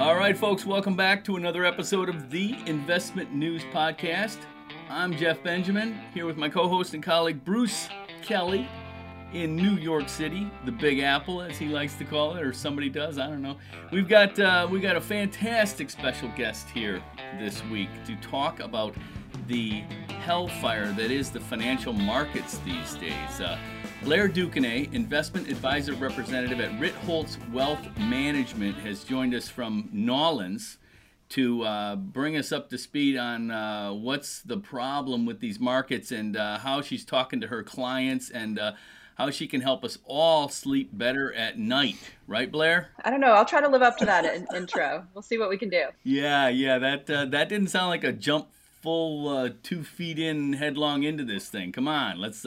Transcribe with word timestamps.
All 0.00 0.14
right, 0.14 0.36
folks, 0.36 0.64
welcome 0.64 0.94
back 0.94 1.24
to 1.24 1.36
another 1.36 1.64
episode 1.64 2.08
of 2.08 2.30
the 2.30 2.56
Investment 2.66 3.32
News 3.34 3.62
Podcast. 3.72 4.38
I'm 4.88 5.16
Jeff 5.16 5.42
Benjamin, 5.42 5.98
here 6.14 6.26
with 6.26 6.36
my 6.36 6.48
co 6.48 6.68
host 6.68 6.94
and 6.94 7.02
colleague 7.02 7.44
Bruce 7.44 7.88
Kelly 8.22 8.68
in 9.32 9.56
New 9.56 9.72
York 9.72 10.08
City, 10.08 10.50
the 10.64 10.72
Big 10.72 11.00
Apple, 11.00 11.42
as 11.42 11.58
he 11.58 11.66
likes 11.66 11.94
to 11.94 12.04
call 12.04 12.36
it, 12.36 12.42
or 12.42 12.52
somebody 12.52 12.88
does. 12.88 13.18
I 13.18 13.26
don't 13.26 13.42
know. 13.42 13.56
We've 13.90 14.08
got 14.08 14.38
uh, 14.38 14.68
we 14.70 14.78
got 14.78 14.96
a 14.96 15.00
fantastic 15.00 15.90
special 15.90 16.28
guest 16.36 16.68
here 16.68 17.02
this 17.38 17.64
week 17.64 17.88
to 18.06 18.14
talk 18.16 18.60
about 18.60 18.94
the 19.48 19.80
hellfire 20.24 20.92
that 20.92 21.10
is 21.10 21.30
the 21.30 21.40
financial 21.40 21.92
markets 21.92 22.58
these 22.58 22.94
days. 22.94 23.40
Uh, 23.40 23.58
Blair 24.04 24.28
duQuesnay, 24.28 24.92
investment 24.92 25.48
advisor 25.48 25.94
representative 25.94 26.58
at 26.58 26.72
Ritholtz 26.80 27.36
Wealth 27.52 27.78
Management, 27.98 28.76
has 28.78 29.04
joined 29.04 29.32
us 29.32 29.48
from 29.48 29.88
Nolens 29.92 30.78
to 31.28 31.62
uh, 31.62 31.94
bring 31.94 32.36
us 32.36 32.50
up 32.50 32.68
to 32.70 32.78
speed 32.78 33.16
on 33.16 33.52
uh, 33.52 33.92
what's 33.92 34.42
the 34.42 34.56
problem 34.56 35.24
with 35.24 35.38
these 35.38 35.60
markets 35.60 36.10
and 36.10 36.36
uh, 36.36 36.58
how 36.58 36.82
she's 36.82 37.04
talking 37.04 37.40
to 37.42 37.46
her 37.46 37.62
clients 37.62 38.28
and 38.28 38.58
uh, 38.58 38.72
how 39.14 39.30
she 39.30 39.46
can 39.46 39.60
help 39.60 39.84
us 39.84 39.98
all 40.04 40.48
sleep 40.48 40.90
better 40.92 41.32
at 41.32 41.56
night. 41.56 41.96
Right, 42.26 42.50
Blair? 42.50 42.88
I 43.04 43.10
don't 43.10 43.20
know. 43.20 43.32
I'll 43.32 43.44
try 43.44 43.60
to 43.60 43.68
live 43.68 43.82
up 43.82 43.96
to 43.98 44.04
that 44.04 44.24
in- 44.24 44.48
intro. 44.54 45.06
We'll 45.14 45.22
see 45.22 45.38
what 45.38 45.48
we 45.48 45.56
can 45.56 45.68
do. 45.68 45.84
Yeah, 46.02 46.48
yeah. 46.48 46.78
That 46.78 47.08
uh, 47.08 47.26
that 47.26 47.48
didn't 47.48 47.68
sound 47.68 47.90
like 47.90 48.02
a 48.02 48.12
jump 48.12 48.48
full 48.82 49.28
uh, 49.28 49.50
two 49.62 49.84
feet 49.84 50.18
in 50.18 50.54
headlong 50.54 51.04
into 51.04 51.24
this 51.24 51.48
thing. 51.48 51.70
Come 51.70 51.86
on, 51.86 52.18
let's. 52.18 52.44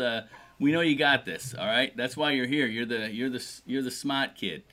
We 0.60 0.72
know 0.72 0.82
you 0.82 0.96
got 0.96 1.26
this. 1.26 1.54
All 1.58 1.66
right. 1.66 1.96
That's 1.98 2.16
why 2.16 2.32
you're 2.32 2.48
here. 2.48 2.66
You're 2.66 2.86
the 2.86 3.12
you're 3.12 3.30
the 3.30 3.44
you're 3.66 3.82
the 3.82 3.92
smart 3.92 4.36
kid. 4.36 4.64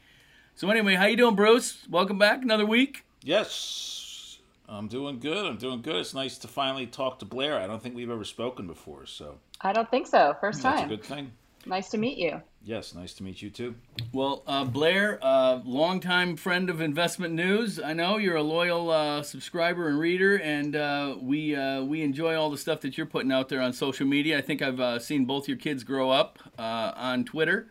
So 0.55 0.69
anyway, 0.71 0.95
how 0.95 1.07
you 1.07 1.17
doing, 1.17 1.35
Bruce? 1.35 1.87
Welcome 1.91 2.19
back. 2.19 2.43
Another 2.43 2.67
week. 2.67 3.05
Yes, 3.23 4.39
I'm 4.69 4.87
doing 4.89 5.19
good. 5.19 5.45
I'm 5.47 5.57
doing 5.57 5.83
good. 5.83 5.97
It's 5.97 6.15
nice 6.15 6.39
to 6.39 6.49
finally 6.49 6.87
talk 6.87 7.19
to 7.21 7.25
Blair. 7.25 7.59
I 7.59 7.67
don't 7.67 7.83
think 7.83 7.95
we've 7.95 8.11
ever 8.11 8.25
spoken 8.25 8.67
before, 8.67 9.07
so 9.07 9.39
I 9.61 9.73
don't 9.73 9.91
think 9.91 10.07
so. 10.07 10.37
First 10.41 10.63
time. 10.63 10.73
that's 10.73 10.81
a 10.81 10.83
time. 10.83 10.89
good 10.89 11.05
thing. 11.05 11.33
Nice 11.67 11.91
to 11.91 11.99
meet 11.99 12.19
you. 12.19 12.43
Yes, 12.65 12.95
nice 12.95 13.13
to 13.15 13.25
meet 13.25 13.43
you 13.43 13.51
too. 13.51 13.75
Well, 14.13 14.43
uh, 14.47 14.65
Blair, 14.65 15.19
uh, 15.21 15.61
longtime 15.65 16.37
friend 16.37 16.71
of 16.71 16.81
Investment 16.81 17.35
News. 17.35 17.81
I 17.81 17.93
know 17.93 18.19
you're 18.19 18.37
a 18.37 18.43
loyal 18.43 18.91
uh, 18.91 19.23
subscriber 19.23 19.89
and 19.89 19.99
reader, 19.99 20.37
and 20.37 20.77
uh, 20.77 21.17
we 21.21 21.57
uh, 21.57 21.83
we 21.83 22.03
enjoy 22.03 22.37
all 22.37 22.51
the 22.51 22.59
stuff 22.59 22.81
that 22.83 22.97
you're 22.97 23.07
putting 23.07 23.33
out 23.33 23.49
there 23.49 23.61
on 23.61 23.73
social 23.73 24.07
media. 24.07 24.39
I 24.39 24.43
think 24.43 24.63
I've 24.63 24.79
uh, 24.79 24.99
seen 25.01 25.25
both 25.25 25.49
your 25.49 25.57
kids 25.57 25.83
grow 25.83 26.11
up 26.11 26.39
uh, 26.57 26.93
on 26.95 27.25
Twitter, 27.25 27.69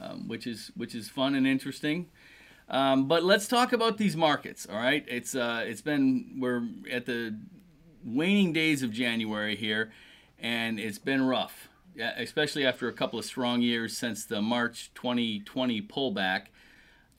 um, 0.00 0.28
which 0.28 0.46
is 0.46 0.70
which 0.76 0.94
is 0.94 1.10
fun 1.10 1.34
and 1.34 1.46
interesting. 1.46 2.08
Um, 2.68 3.08
but 3.08 3.22
let's 3.22 3.46
talk 3.46 3.72
about 3.72 3.98
these 3.98 4.16
markets. 4.16 4.66
All 4.70 4.78
right, 4.78 5.04
it's 5.08 5.34
uh, 5.34 5.62
it's 5.66 5.82
been 5.82 6.38
we're 6.40 6.66
at 6.90 7.04
the 7.04 7.38
waning 8.02 8.54
days 8.54 8.82
of 8.82 8.92
January 8.92 9.56
here, 9.56 9.92
and 10.38 10.80
it's 10.80 10.98
been 10.98 11.22
rough 11.22 11.68
yeah, 11.68 11.75
especially 11.98 12.64
after 12.66 12.88
a 12.88 12.92
couple 12.92 13.18
of 13.18 13.24
strong 13.24 13.62
years 13.62 13.96
since 13.96 14.24
the 14.24 14.40
March 14.42 14.90
2020 14.94 15.82
pullback. 15.82 16.46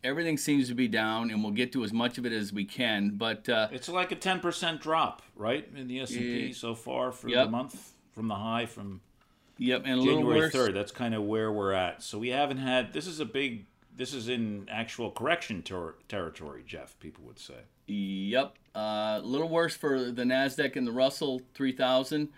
Everything 0.04 0.38
seems 0.38 0.68
to 0.70 0.76
be 0.76 0.88
down, 0.88 1.32
and 1.32 1.44
we'll 1.44 1.52
get 1.52 1.72
to 1.74 1.84
as 1.84 1.92
much 1.92 2.18
of 2.18 2.26
it 2.26 2.32
as 2.32 2.54
we 2.54 2.64
can. 2.64 3.12
But 3.18 3.50
uh, 3.50 3.68
It's 3.72 3.90
like 3.90 4.12
a 4.12 4.16
10% 4.16 4.80
drop, 4.80 5.22
right, 5.36 5.68
in 5.76 5.88
the 5.88 6.00
S&P 6.02 6.48
Yeah. 6.48 6.54
so 6.54 6.76
far 6.76 7.12
for 7.12 7.28
Yep. 7.30 7.46
the 7.46 7.52
month 7.52 7.94
from 8.12 8.28
the 8.28 8.36
high 8.36 8.66
from 8.68 9.02
yep, 9.58 9.82
and 9.86 10.02
January 10.04 10.40
worse. 10.42 10.54
3rd. 10.54 10.74
That's 10.76 10.92
kind 10.92 11.14
of 11.16 11.24
where 11.24 11.52
we're 11.52 11.74
at. 11.74 12.04
So 12.04 12.20
we 12.20 12.30
haven't 12.30 12.58
had 12.60 12.94
this 12.94 13.08
is 13.08 13.20
a 13.20 13.26
big 13.26 13.66
this 13.96 14.14
is 14.14 14.30
in 14.30 14.68
actual 14.70 15.10
correction 15.10 15.64
ter- 15.64 15.96
territory, 16.08 16.64
Jeff, 16.68 16.98
people 17.00 17.24
would 17.26 17.40
say. 17.40 17.56
Yep, 17.88 18.54
uh, 18.76 18.80
a 18.80 19.22
little 19.24 19.50
worse 19.50 19.76
for 19.76 20.12
the 20.12 20.22
Nasdaq 20.24 20.76
and 20.76 20.86
the 20.86 20.92
Russell 20.92 21.42
3000. 21.56 22.30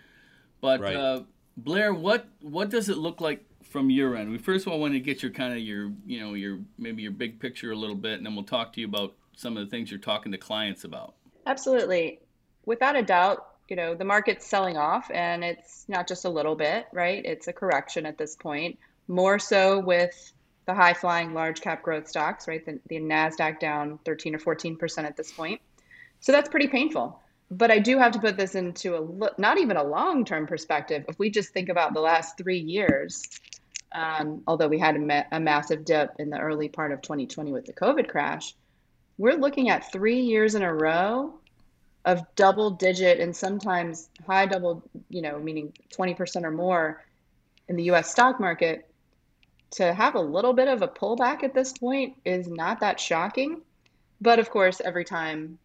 But 0.62 0.80
Right. 0.80 0.96
uh, 0.96 1.24
Blair, 1.64 1.92
what 1.92 2.26
what 2.40 2.70
does 2.70 2.88
it 2.88 2.96
look 2.96 3.20
like 3.20 3.44
from 3.62 3.90
your 3.90 4.16
end? 4.16 4.30
We 4.30 4.38
first 4.38 4.66
of 4.66 4.72
all 4.72 4.80
want 4.80 4.94
to 4.94 5.00
get 5.00 5.22
your 5.22 5.32
kind 5.32 5.52
of 5.52 5.60
your 5.60 5.92
you 6.06 6.20
know 6.20 6.34
your 6.34 6.60
maybe 6.78 7.02
your 7.02 7.12
big 7.12 7.38
picture 7.38 7.72
a 7.72 7.76
little 7.76 7.96
bit, 7.96 8.14
and 8.14 8.26
then 8.26 8.34
we'll 8.34 8.44
talk 8.44 8.72
to 8.74 8.80
you 8.80 8.86
about 8.86 9.14
some 9.36 9.56
of 9.56 9.64
the 9.64 9.70
things 9.70 9.90
you're 9.90 10.00
talking 10.00 10.32
to 10.32 10.38
clients 10.38 10.84
about. 10.84 11.14
Absolutely. 11.46 12.20
Without 12.66 12.94
a 12.94 13.02
doubt, 13.02 13.46
you 13.68 13.76
know, 13.76 13.94
the 13.94 14.04
market's 14.04 14.46
selling 14.46 14.76
off 14.76 15.10
and 15.12 15.42
it's 15.42 15.86
not 15.88 16.06
just 16.06 16.24
a 16.24 16.28
little 16.28 16.54
bit, 16.54 16.86
right? 16.92 17.24
It's 17.24 17.48
a 17.48 17.52
correction 17.52 18.04
at 18.04 18.18
this 18.18 18.36
point, 18.36 18.78
more 19.08 19.38
so 19.38 19.78
with 19.78 20.32
the 20.66 20.74
high 20.74 20.92
flying 20.92 21.32
large 21.32 21.60
cap 21.60 21.82
growth 21.82 22.06
stocks, 22.06 22.46
right? 22.46 22.64
The, 22.66 22.78
the 22.88 22.96
NASDAQ 22.96 23.58
down 23.60 23.98
13 24.04 24.34
or 24.34 24.38
14% 24.38 25.04
at 25.04 25.16
this 25.16 25.32
point. 25.32 25.60
So 26.20 26.32
that's 26.32 26.48
pretty 26.48 26.68
painful. 26.68 27.18
But 27.50 27.70
I 27.70 27.78
do 27.80 27.98
have 27.98 28.12
to 28.12 28.20
put 28.20 28.36
this 28.36 28.54
into 28.54 28.96
a 28.96 29.30
not 29.40 29.58
even 29.58 29.76
a 29.76 29.82
long 29.82 30.24
term 30.24 30.46
perspective. 30.46 31.04
If 31.08 31.18
we 31.18 31.30
just 31.30 31.52
think 31.52 31.68
about 31.68 31.94
the 31.94 32.00
last 32.00 32.36
three 32.38 32.58
years, 32.58 33.40
um, 33.92 34.42
although 34.46 34.68
we 34.68 34.78
had 34.78 34.94
a, 34.96 35.00
ma- 35.00 35.24
a 35.32 35.40
massive 35.40 35.84
dip 35.84 36.14
in 36.18 36.30
the 36.30 36.38
early 36.38 36.68
part 36.68 36.92
of 36.92 37.02
2020 37.02 37.50
with 37.50 37.66
the 37.66 37.72
COVID 37.72 38.08
crash, 38.08 38.54
we're 39.18 39.34
looking 39.34 39.68
at 39.68 39.90
three 39.90 40.20
years 40.20 40.54
in 40.54 40.62
a 40.62 40.72
row 40.72 41.34
of 42.04 42.22
double 42.36 42.70
digit 42.70 43.20
and 43.20 43.34
sometimes 43.34 44.08
high 44.26 44.46
double, 44.46 44.82
you 45.08 45.20
know, 45.20 45.38
meaning 45.38 45.72
20% 45.92 46.44
or 46.44 46.50
more 46.50 47.04
in 47.68 47.76
the 47.76 47.84
US 47.90 48.10
stock 48.10 48.40
market. 48.40 48.86
To 49.72 49.92
have 49.92 50.14
a 50.14 50.20
little 50.20 50.52
bit 50.52 50.68
of 50.68 50.82
a 50.82 50.88
pullback 50.88 51.44
at 51.44 51.54
this 51.54 51.72
point 51.72 52.16
is 52.24 52.48
not 52.48 52.80
that 52.80 52.98
shocking. 52.98 53.62
But 54.20 54.38
of 54.38 54.50
course, 54.50 54.80
every 54.80 55.04
time 55.04 55.58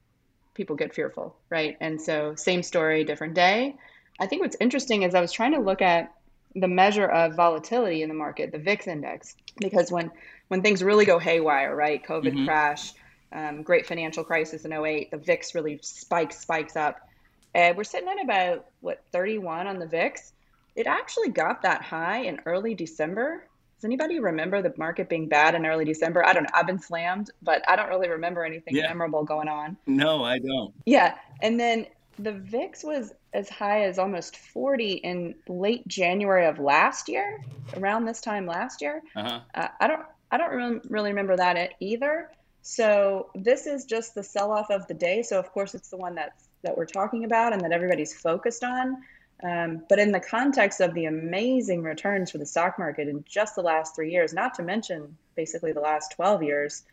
people 0.56 0.76
get 0.76 0.96
fearful, 0.96 1.36
right? 1.50 1.78
And 1.80 2.02
so, 2.02 2.34
same 2.36 2.64
story, 2.64 3.04
different 3.04 3.36
day. 3.36 3.76
I 4.20 4.26
think 4.26 4.42
what's 4.42 4.58
interesting 4.60 5.04
is 5.04 5.14
I 5.14 5.22
was 5.22 5.32
trying 5.32 5.54
to 5.54 5.60
look 5.60 5.82
at 5.82 6.12
the 6.56 6.68
measure 6.68 7.06
of 7.06 7.36
volatility 7.36 8.02
in 8.02 8.10
the 8.10 8.16
market, 8.16 8.52
the 8.52 8.58
VIX 8.58 8.88
index, 8.88 9.36
because 9.60 9.92
when 9.92 10.12
when 10.48 10.62
things 10.62 10.84
really 10.84 11.06
go 11.06 11.18
haywire, 11.20 11.76
right? 11.76 12.06
COVID 12.06 12.34
Mhm. 12.34 12.46
crash, 12.46 12.94
um, 13.32 13.64
great 13.64 13.86
financial 13.88 14.24
crisis 14.24 14.64
in 14.64 14.72
08, 14.72 15.10
the 15.12 15.18
VIX 15.18 15.56
really 15.56 15.80
spikes, 15.82 16.38
spikes 16.40 16.76
up. 16.76 17.10
And 17.56 17.76
we're 17.76 17.84
sitting 17.84 18.08
at 18.08 18.24
about, 18.24 18.66
what, 18.82 19.02
31 19.12 19.66
on 19.66 19.80
the 19.80 19.88
VIX? 19.88 20.34
It 20.76 20.86
actually 20.86 21.30
got 21.30 21.64
that 21.64 21.82
high 21.82 22.20
in 22.20 22.42
early 22.46 22.76
December. 22.76 23.46
Does 23.86 23.90
anybody 23.90 24.20
remember 24.20 24.64
the 24.64 24.74
market 24.78 25.10
being 25.10 25.28
bad 25.28 25.54
in 25.54 25.64
early 25.64 25.86
December? 25.86 26.26
I 26.26 26.34
don't 26.34 26.42
know. 26.42 26.50
I've 26.56 26.66
been 26.66 26.80
slammed, 26.80 27.30
but 27.44 27.62
I 27.68 27.76
don't 27.76 27.88
really 27.88 28.10
remember 28.10 28.44
anything 28.44 28.76
Yeah. 28.76 28.88
memorable 28.88 29.24
going 29.24 29.48
on. 29.48 29.78
No, 29.86 30.24
I 30.24 30.40
don't. 30.40 30.74
Yeah. 30.88 31.14
And 31.44 31.60
then 31.60 31.86
the 32.18 32.32
VIX 32.32 32.84
was 32.84 33.14
as 33.36 33.48
high 33.48 33.84
as 33.84 34.00
almost 34.00 34.38
40 34.38 34.94
in 34.94 35.36
late 35.48 35.88
January 35.88 36.48
of 36.48 36.58
last 36.58 37.08
year, 37.08 37.44
around 37.78 38.06
this 38.06 38.22
time 38.22 38.48
last 38.48 38.82
year. 38.82 39.04
Uh-huh. 39.16 39.42
Uh, 39.54 39.68
I 39.80 39.86
don't 39.86 40.02
I 40.32 40.38
don't 40.40 40.84
really, 40.90 41.12
remember 41.12 41.38
that 41.38 41.74
either. 41.80 42.32
So 42.64 43.30
this 43.36 43.68
is 43.68 43.86
just 43.86 44.16
the 44.16 44.24
sell 44.24 44.52
off 44.52 44.72
of 44.72 44.88
the 44.88 44.96
day. 44.96 45.22
So 45.22 45.38
of 45.38 45.52
course 45.52 45.76
it's 45.76 45.90
the 45.90 45.98
one 45.98 46.16
that's 46.16 46.46
that 46.64 46.76
we're 46.76 46.86
talking 46.88 47.24
about 47.24 47.54
and 47.54 47.62
that 47.62 47.72
everybody's 47.72 48.20
focused 48.20 48.64
on. 48.64 49.04
Um, 49.44 49.84
but 49.90 50.00
in 50.00 50.12
the 50.12 50.20
context 50.20 50.80
of 50.80 50.94
the 50.94 51.06
amazing 51.06 51.84
returns 51.84 52.32
for 52.32 52.38
the 52.38 52.46
stock 52.46 52.80
market 52.80 53.08
in 53.08 53.24
just 53.28 53.56
the 53.56 53.62
last 53.62 53.96
three 53.96 54.12
years, 54.12 54.34
not 54.34 54.54
to 54.56 54.64
mention 54.64 55.18
basically 55.36 55.74
the 55.74 55.82
last 55.82 56.14
12 56.16 56.44
years, 56.44 56.84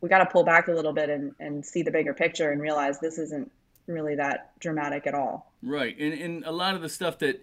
we 0.00 0.08
got 0.08 0.18
to 0.18 0.26
pull 0.26 0.44
back 0.44 0.68
a 0.68 0.72
little 0.72 0.92
bit 0.92 1.10
and, 1.10 1.34
and 1.40 1.66
see 1.66 1.82
the 1.82 1.90
bigger 1.90 2.14
picture 2.14 2.52
and 2.52 2.60
realize 2.60 3.00
this 3.00 3.18
isn't 3.18 3.50
really 3.88 4.14
that 4.14 4.52
dramatic 4.60 5.06
at 5.06 5.14
all. 5.14 5.52
Right, 5.62 5.98
and 5.98 6.14
and 6.14 6.44
a 6.44 6.52
lot 6.52 6.74
of 6.74 6.82
the 6.82 6.88
stuff 6.88 7.18
that 7.18 7.42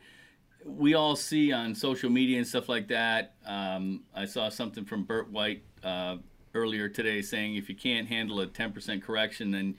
we 0.65 0.93
all 0.93 1.15
see 1.15 1.51
on 1.51 1.75
social 1.75 2.09
media 2.09 2.37
and 2.37 2.47
stuff 2.47 2.69
like 2.69 2.87
that. 2.87 3.35
Um, 3.45 4.03
I 4.15 4.25
saw 4.25 4.49
something 4.49 4.85
from 4.85 5.03
Burt 5.03 5.29
White 5.29 5.63
uh, 5.83 6.17
earlier 6.53 6.89
today 6.89 7.21
saying 7.21 7.55
if 7.55 7.69
you 7.69 7.75
can't 7.75 8.07
handle 8.07 8.39
a 8.39 8.47
10% 8.47 9.01
correction, 9.03 9.51
then 9.51 9.75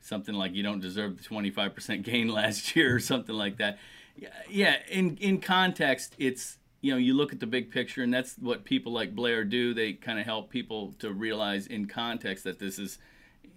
something 0.00 0.34
like 0.34 0.54
you 0.54 0.62
don't 0.62 0.80
deserve 0.80 1.18
the 1.18 1.28
25% 1.28 2.02
gain 2.02 2.28
last 2.32 2.74
year 2.74 2.94
or 2.94 3.00
something 3.00 3.34
like 3.34 3.58
that. 3.58 3.78
Yeah, 4.48 4.76
in 4.88 5.16
in 5.18 5.40
context, 5.40 6.14
it's 6.18 6.58
you 6.80 6.92
know 6.92 6.98
you 6.98 7.14
look 7.14 7.32
at 7.32 7.40
the 7.40 7.46
big 7.46 7.70
picture, 7.70 8.02
and 8.02 8.12
that's 8.12 8.36
what 8.38 8.64
people 8.64 8.92
like 8.92 9.14
Blair 9.14 9.44
do. 9.44 9.74
They 9.74 9.94
kind 9.94 10.18
of 10.18 10.26
help 10.26 10.50
people 10.50 10.94
to 10.98 11.12
realize 11.12 11.66
in 11.66 11.86
context 11.86 12.44
that 12.44 12.58
this 12.58 12.78
is 12.78 12.98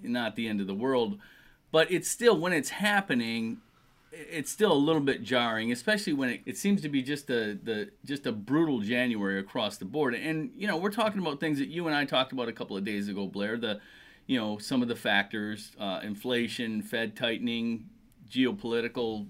not 0.01 0.35
the 0.35 0.47
end 0.47 0.61
of 0.61 0.67
the 0.67 0.73
world, 0.73 1.17
but 1.71 1.91
it's 1.91 2.09
still 2.09 2.38
when 2.38 2.53
it's 2.53 2.69
happening 2.69 3.61
it's 4.13 4.51
still 4.51 4.71
a 4.71 4.75
little 4.75 5.01
bit 5.01 5.23
jarring, 5.23 5.71
especially 5.71 6.13
when 6.13 6.29
it, 6.29 6.41
it 6.45 6.57
seems 6.57 6.81
to 6.81 6.89
be 6.89 7.01
just 7.01 7.29
a 7.29 7.57
the 7.61 7.89
just 8.05 8.25
a 8.25 8.31
brutal 8.31 8.79
January 8.79 9.39
across 9.39 9.77
the 9.77 9.85
board. 9.85 10.13
And 10.13 10.51
you 10.55 10.67
know, 10.67 10.77
we're 10.77 10.91
talking 10.91 11.19
about 11.19 11.39
things 11.39 11.59
that 11.59 11.69
you 11.69 11.88
and 11.88 11.95
I 11.95 12.05
talked 12.05 12.31
about 12.31 12.47
a 12.47 12.53
couple 12.53 12.77
of 12.77 12.83
days 12.83 13.07
ago, 13.07 13.27
Blair. 13.27 13.57
The 13.57 13.79
you 14.27 14.39
know 14.39 14.57
some 14.57 14.81
of 14.81 14.88
the 14.88 14.95
factors, 14.95 15.71
uh, 15.79 16.01
inflation, 16.03 16.81
Fed 16.81 17.15
tightening, 17.15 17.89
geopolitical 18.29 19.27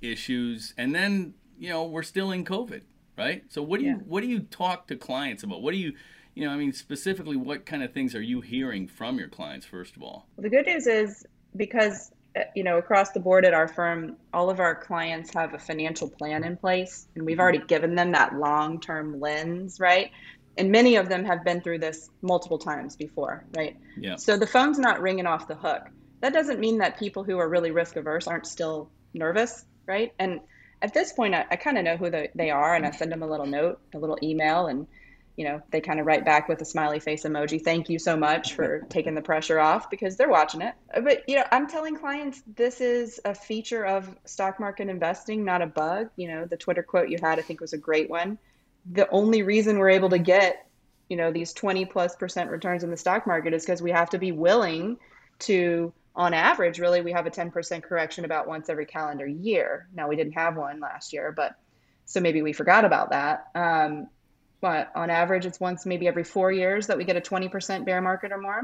issues, 0.00 0.74
and 0.76 0.94
then 0.94 1.34
you 1.58 1.68
know 1.68 1.84
we're 1.84 2.02
still 2.02 2.30
in 2.30 2.44
COVID, 2.44 2.82
right? 3.16 3.44
So 3.48 3.62
what 3.62 3.80
do 3.80 3.86
you 3.86 3.94
what 4.06 4.22
do 4.22 4.28
you 4.28 4.40
talk 4.40 4.86
to 4.88 4.96
clients 4.96 5.42
about? 5.42 5.62
What 5.62 5.72
do 5.72 5.78
you 5.78 5.94
you 6.36 6.46
know, 6.46 6.52
I 6.52 6.56
mean, 6.56 6.74
specifically, 6.74 7.34
what 7.34 7.64
kind 7.64 7.82
of 7.82 7.92
things 7.92 8.14
are 8.14 8.20
you 8.20 8.42
hearing 8.42 8.86
from 8.86 9.18
your 9.18 9.28
clients, 9.28 9.64
first 9.64 9.96
of 9.96 10.02
all? 10.02 10.26
Well, 10.36 10.42
the 10.42 10.50
good 10.50 10.66
news 10.66 10.86
is 10.86 11.26
because, 11.56 12.12
uh, 12.36 12.42
you 12.54 12.62
know, 12.62 12.76
across 12.76 13.10
the 13.12 13.20
board 13.20 13.46
at 13.46 13.54
our 13.54 13.66
firm, 13.66 14.18
all 14.34 14.50
of 14.50 14.60
our 14.60 14.74
clients 14.74 15.32
have 15.32 15.54
a 15.54 15.58
financial 15.58 16.10
plan 16.10 16.44
in 16.44 16.58
place, 16.58 17.08
and 17.14 17.24
we've 17.24 17.40
already 17.40 17.60
given 17.66 17.94
them 17.94 18.12
that 18.12 18.34
long 18.34 18.78
term 18.78 19.18
lens, 19.18 19.80
right? 19.80 20.10
And 20.58 20.70
many 20.70 20.96
of 20.96 21.08
them 21.08 21.24
have 21.24 21.42
been 21.42 21.62
through 21.62 21.78
this 21.78 22.10
multiple 22.20 22.58
times 22.58 22.96
before, 22.96 23.46
right? 23.56 23.74
Yeah. 23.96 24.16
So 24.16 24.36
the 24.36 24.46
phone's 24.46 24.78
not 24.78 25.00
ringing 25.00 25.26
off 25.26 25.48
the 25.48 25.54
hook. 25.54 25.88
That 26.20 26.34
doesn't 26.34 26.60
mean 26.60 26.78
that 26.78 26.98
people 26.98 27.24
who 27.24 27.38
are 27.38 27.48
really 27.48 27.70
risk 27.70 27.96
averse 27.96 28.26
aren't 28.26 28.46
still 28.46 28.90
nervous, 29.14 29.64
right? 29.86 30.12
And 30.18 30.40
at 30.82 30.94
this 30.94 31.12
point, 31.12 31.34
I, 31.34 31.46
I 31.50 31.56
kind 31.56 31.78
of 31.78 31.84
know 31.84 31.96
who 31.96 32.10
the, 32.10 32.28
they 32.34 32.50
are, 32.50 32.74
and 32.74 32.86
I 32.86 32.90
send 32.90 33.12
them 33.12 33.22
a 33.22 33.26
little 33.26 33.46
note, 33.46 33.80
a 33.94 33.98
little 33.98 34.18
email, 34.22 34.66
and 34.66 34.86
you 35.36 35.44
know 35.44 35.60
they 35.70 35.82
kind 35.82 36.00
of 36.00 36.06
write 36.06 36.24
back 36.24 36.48
with 36.48 36.60
a 36.60 36.64
smiley 36.64 37.00
face 37.00 37.24
emoji. 37.24 37.62
Thank 37.62 37.88
you 37.88 37.98
so 37.98 38.16
much 38.16 38.54
for 38.54 38.80
taking 38.88 39.14
the 39.14 39.22
pressure 39.22 39.58
off 39.58 39.90
because 39.90 40.16
they're 40.16 40.28
watching 40.28 40.62
it. 40.62 40.74
Uh, 40.94 41.00
but 41.00 41.28
you 41.28 41.36
know, 41.36 41.44
I'm 41.50 41.66
telling 41.66 41.96
clients 41.96 42.42
this 42.56 42.80
is 42.80 43.20
a 43.24 43.34
feature 43.34 43.84
of 43.84 44.14
stock 44.24 44.60
market 44.60 44.88
investing, 44.88 45.44
not 45.44 45.62
a 45.62 45.66
bug. 45.66 46.08
You 46.16 46.28
know, 46.28 46.44
the 46.44 46.56
Twitter 46.56 46.82
quote 46.82 47.08
you 47.08 47.18
had, 47.20 47.38
I 47.38 47.42
think, 47.42 47.60
was 47.60 47.72
a 47.72 47.78
great 47.78 48.10
one. 48.10 48.38
The 48.92 49.08
only 49.10 49.42
reason 49.42 49.78
we're 49.78 49.90
able 49.90 50.10
to 50.10 50.18
get 50.18 50.66
you 51.08 51.16
know 51.16 51.30
these 51.30 51.52
20 51.52 51.84
plus 51.86 52.16
percent 52.16 52.50
returns 52.50 52.82
in 52.82 52.90
the 52.90 52.96
stock 52.96 53.26
market 53.26 53.54
is 53.54 53.64
because 53.64 53.80
we 53.80 53.92
have 53.92 54.10
to 54.10 54.18
be 54.18 54.32
willing 54.32 54.98
to 55.38 55.92
on 56.16 56.32
average, 56.32 56.78
really, 56.78 57.02
we 57.02 57.12
have 57.12 57.26
a 57.26 57.30
10% 57.30 57.82
correction 57.82 58.24
about 58.24 58.48
once 58.48 58.70
every 58.70 58.86
calendar 58.86 59.26
year. 59.26 59.86
Now, 59.94 60.08
we 60.08 60.16
didn't 60.16 60.32
have 60.32 60.56
one 60.56 60.80
last 60.80 61.12
year, 61.12 61.30
but 61.30 61.54
so 62.06 62.20
maybe 62.20 62.40
we 62.40 62.54
forgot 62.54 62.86
about 62.86 63.10
that. 63.10 63.48
Um, 63.54 64.08
but 64.62 64.90
on 64.94 65.10
average, 65.10 65.44
it's 65.44 65.60
once 65.60 65.84
maybe 65.84 66.08
every 66.08 66.24
four 66.24 66.50
years 66.50 66.86
that 66.86 66.96
we 66.96 67.04
get 67.04 67.16
a 67.16 67.20
20% 67.20 67.84
bear 67.84 68.00
market 68.00 68.32
or 68.32 68.38
more. 68.38 68.62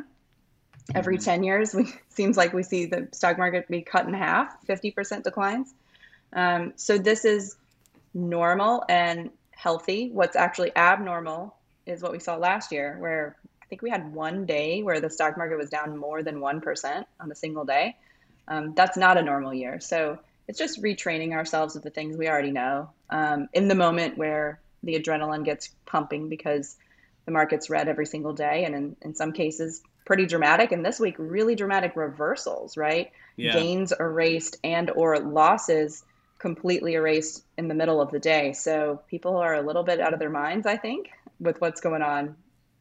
Every 0.95 1.17
mm-hmm. 1.17 1.25
10 1.25 1.45
years, 1.45 1.75
we 1.75 1.93
seems 2.09 2.39
like 2.39 2.55
we 2.55 2.63
see 2.63 2.87
the 2.87 3.09
stock 3.13 3.37
market 3.37 3.69
be 3.69 3.83
cut 3.83 4.07
in 4.07 4.15
half, 4.15 4.57
50% 4.67 5.23
declines. 5.23 5.75
Um, 6.33 6.73
so 6.77 6.97
this 6.97 7.27
is 7.27 7.57
normal 8.15 8.85
and 8.89 9.31
healthy. 9.51 10.11
What's 10.11 10.37
actually 10.37 10.75
abnormal 10.75 11.55
is 11.85 12.01
what 12.01 12.13
we 12.13 12.19
saw 12.19 12.37
last 12.37 12.73
year, 12.73 12.97
where 12.99 13.37
think 13.73 13.81
we 13.81 13.89
had 13.89 14.13
one 14.13 14.45
day 14.45 14.83
where 14.83 15.01
the 15.01 15.09
stock 15.09 15.39
market 15.39 15.57
was 15.57 15.71
down 15.71 15.97
more 15.97 16.23
than 16.23 16.41
1% 16.41 17.05
on 17.19 17.33
a 17.33 17.35
single 17.35 17.65
day. 17.65 17.97
Um, 18.47 18.75
that's 18.75 18.99
not 18.99 19.17
a 19.17 19.23
normal 19.23 19.55
year. 19.55 19.81
So 19.81 20.19
it's 20.47 20.59
just 20.59 20.83
retraining 20.83 21.33
ourselves 21.33 21.75
with 21.75 21.83
the 21.83 21.89
things 21.89 22.19
we 22.19 22.29
already 22.29 22.51
know 22.51 22.91
um, 23.09 23.49
in 23.55 23.69
the 23.69 23.75
moment 23.75 24.19
where 24.19 24.61
the 24.83 25.01
adrenaline 25.01 25.43
gets 25.43 25.71
pumping 25.87 26.29
because 26.29 26.77
the 27.25 27.33
market's 27.33 27.71
red 27.71 27.89
every 27.89 28.05
single 28.05 28.35
day. 28.35 28.65
And 28.67 28.75
in, 28.75 28.97
in 29.01 29.15
some 29.15 29.33
cases, 29.33 29.81
pretty 30.05 30.27
dramatic. 30.27 30.71
And 30.73 30.85
this 30.85 31.01
week, 31.01 31.15
really 31.17 31.55
dramatic 31.55 31.97
reversals, 31.97 32.77
right? 32.77 33.11
Yeah. 33.37 33.55
Gains 33.55 33.95
erased 33.99 34.59
and 34.63 34.91
or 34.91 35.19
losses 35.19 36.05
completely 36.39 36.93
erased 36.93 37.43
in 37.57 37.69
the 37.69 37.75
middle 37.75 38.03
of 38.03 38.11
the 38.11 38.21
day. 38.21 38.53
So 38.53 39.01
people 39.09 39.39
are 39.39 39.55
a 39.55 39.63
little 39.63 39.83
bit 39.83 39.99
out 39.99 40.13
of 40.13 40.19
their 40.19 40.29
minds, 40.29 40.67
I 40.67 40.77
think, 40.77 41.09
with 41.41 41.59
what's 41.63 41.81
going 41.81 42.03
on 42.03 42.37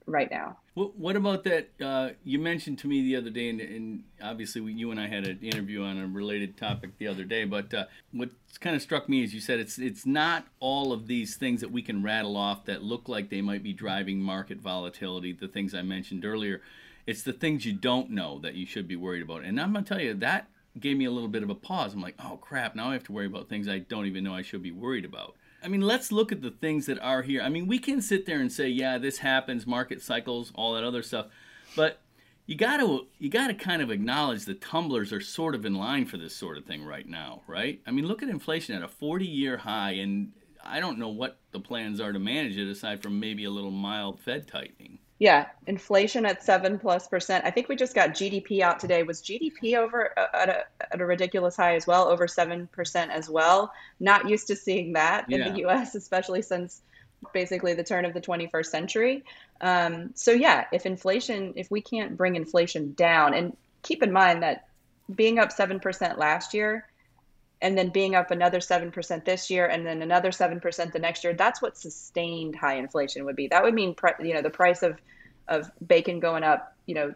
right 0.06 0.30
now. 0.30 0.58
What, 0.74 0.98
what 0.98 1.16
about 1.16 1.44
that? 1.44 1.70
Uh, 1.82 2.10
you 2.24 2.40
mentioned 2.40 2.80
to 2.80 2.88
me 2.88 3.02
the 3.02 3.16
other 3.16 3.30
day, 3.30 3.50
and, 3.50 3.62
and, 3.62 4.04
obviously 4.22 4.62
we, 4.62 4.74
you 4.74 4.92
and 4.92 5.00
I 5.00 5.08
had 5.08 5.28
an 5.28 5.40
interview 5.42 5.84
on 5.84 5.98
a 5.98 6.08
related 6.08 6.58
topic 6.58 6.98
the 6.98 7.08
other 7.08 7.24
day. 7.24 7.44
But 7.44 7.74
uh, 7.74 7.86
what 8.12 8.30
kind 8.60 8.76
of 8.76 8.82
struck 8.82 9.10
me 9.10 9.24
is 9.24 9.34
you 9.34 9.42
said 9.42 9.60
it's 9.60 9.78
it's 9.78 10.06
not 10.06 10.46
all 10.60 10.94
of 10.94 11.08
these 11.08 11.36
things 11.36 11.62
that 11.62 11.72
we 11.72 11.82
can 11.82 12.04
rattle 12.04 12.38
off 12.38 12.66
that 12.66 12.84
look 12.84 13.10
like 13.10 13.30
they 13.30 13.42
might 13.42 13.64
be 13.64 13.74
driving 13.74 14.22
market 14.22 14.60
volatility. 14.60 15.34
The 15.34 15.48
things 15.48 15.74
I 15.74 15.82
mentioned 15.82 16.26
earlier, 16.26 16.62
it's 17.06 17.24
the 17.24 17.34
things 17.34 17.66
you 17.66 17.74
don't 17.74 18.12
know 18.12 18.40
that 18.40 18.56
you 18.56 18.66
should 18.66 18.88
be 18.88 18.96
worried 18.96 19.24
about. 19.24 19.44
And 19.44 19.60
I'm 19.60 19.74
gonna 19.74 19.86
tell 19.86 20.02
you 20.02 20.14
that 20.16 20.48
gave 20.80 20.98
me 20.98 21.06
a 21.06 21.12
little 21.12 21.30
bit 21.30 21.44
of 21.44 21.50
a 21.50 21.56
pause. 21.56 21.94
I'm 21.94 22.02
like, 22.02 22.16
oh 22.24 22.38
crap! 22.38 22.76
Now 22.76 22.90
I 22.90 22.94
have 22.94 23.04
to 23.06 23.12
worry 23.12 23.26
about 23.26 23.50
things 23.50 23.68
I 23.68 23.80
don't 23.80 24.06
even 24.06 24.24
know 24.24 24.34
I 24.34 24.42
should 24.42 24.64
be 24.64 24.72
worried 24.72 25.06
about. 25.06 25.36
I 25.64 25.68
mean, 25.68 25.82
let's 25.82 26.12
look 26.12 26.32
at 26.32 26.42
the 26.42 26.52
things 26.52 26.88
that 26.88 27.00
are 27.00 27.22
here. 27.22 27.42
I 27.42 27.50
mean, 27.50 27.68
we 27.68 27.80
can 27.80 28.02
sit 28.02 28.26
there 28.26 28.40
and 28.40 28.52
say, 28.52 28.68
yeah, 28.68 28.98
this 28.98 29.20
happens, 29.20 29.68
market 29.68 30.02
cycles, 30.02 30.52
all 30.56 30.74
that 30.74 30.84
other 30.84 31.04
stuff, 31.04 31.28
but 31.76 32.00
you 32.48 32.56
got 32.56 32.78
to 32.78 33.08
you 33.20 33.30
got 33.30 33.48
to 33.48 33.54
kind 33.54 33.82
of 33.82 33.92
acknowledge 33.92 34.46
the 34.46 34.56
tumblers 34.56 35.14
are 35.14 35.22
sort 35.22 35.56
of 35.56 35.66
in 35.66 35.76
line 35.76 36.06
for 36.06 36.18
this 36.18 36.36
sort 36.36 36.58
of 36.58 36.66
thing 36.66 36.84
right 36.84 37.08
now, 37.08 37.42
right? 37.48 37.80
I 37.86 37.92
mean, 37.92 38.08
look 38.08 38.24
at 38.24 38.30
inflation 38.30 38.76
at 38.76 38.84
a 38.84 38.88
40-year 38.88 39.58
high, 39.58 39.92
and 39.92 40.32
I 40.64 40.80
don't 40.80 40.98
know 40.98 41.10
what 41.10 41.40
the 41.52 41.60
plans 41.60 42.02
are 42.02 42.12
to 42.12 42.20
manage 42.20 42.58
it 42.58 42.70
aside 42.70 43.02
from 43.02 43.20
maybe 43.20 43.46
a 43.46 43.52
little 43.52 43.72
mild 43.72 44.20
Fed 44.20 44.48
tightening. 44.48 45.00
Yeah, 45.22 45.50
inflation 45.68 46.26
at 46.26 46.42
seven 46.42 46.80
plus 46.80 47.08
percent. 47.08 47.46
I 47.46 47.52
think 47.52 47.70
we 47.70 47.76
just 47.76 47.94
got 47.94 48.10
GDP 48.10 48.62
out 48.62 48.80
today. 48.80 49.04
Was 49.04 49.22
GDP 49.22 49.78
over 49.78 50.18
uh, 50.18 50.26
at 50.34 50.50
a, 50.50 50.66
at 50.92 51.00
a 51.00 51.06
ridiculous 51.06 51.56
high 51.56 51.76
as 51.76 51.86
well, 51.86 52.08
over 52.08 52.28
seven 52.28 52.66
percent 52.72 53.12
as 53.12 53.30
well? 53.30 53.72
Not 54.00 54.28
used 54.28 54.48
to 54.48 54.56
seeing 54.56 54.94
that 54.94 55.32
in 55.32 55.42
the 55.42 55.60
U.S., 55.60 55.94
especially 55.94 56.42
since 56.42 56.82
basically 57.34 57.76
the 57.76 57.84
turn 57.84 58.04
of 58.06 58.16
the 58.16 58.20
21st 58.20 58.66
century. 58.66 59.24
Um, 59.62 60.10
so 60.16 60.32
yeah, 60.32 60.66
if 60.74 60.88
inflation, 60.88 61.54
if 61.56 61.70
we 61.70 61.82
can't 61.82 62.18
bring 62.18 62.36
inflation 62.36 62.94
down, 62.94 63.36
and 63.36 63.56
keep 63.84 64.02
in 64.02 64.12
mind 64.12 64.42
that 64.42 64.70
being 65.14 65.38
up 65.38 65.52
seven 65.52 65.80
percent 65.80 66.18
last 66.18 66.56
year 66.56 66.88
and 67.62 67.78
then 67.78 67.90
being 67.90 68.16
up 68.16 68.32
another 68.32 68.60
7% 68.60 69.26
this 69.26 69.50
year 69.50 69.68
and 69.68 69.86
then 69.86 70.02
another 70.02 70.32
7% 70.32 70.92
the 70.92 71.00
next 71.00 71.24
year 71.24 71.34
that's 71.34 71.62
what 71.62 71.78
sustained 71.78 72.56
high 72.56 72.76
inflation 72.76 73.26
would 73.26 73.36
be. 73.36 73.48
That 73.48 73.64
would 73.64 73.74
mean 73.74 73.96
you 74.20 74.34
know 74.34 74.42
the 74.42 74.50
price 74.50 74.84
of 74.84 75.00
of 75.48 75.70
bacon 75.86 76.20
going 76.20 76.44
up 76.44 76.76
you 76.86 76.96
know 76.96 77.14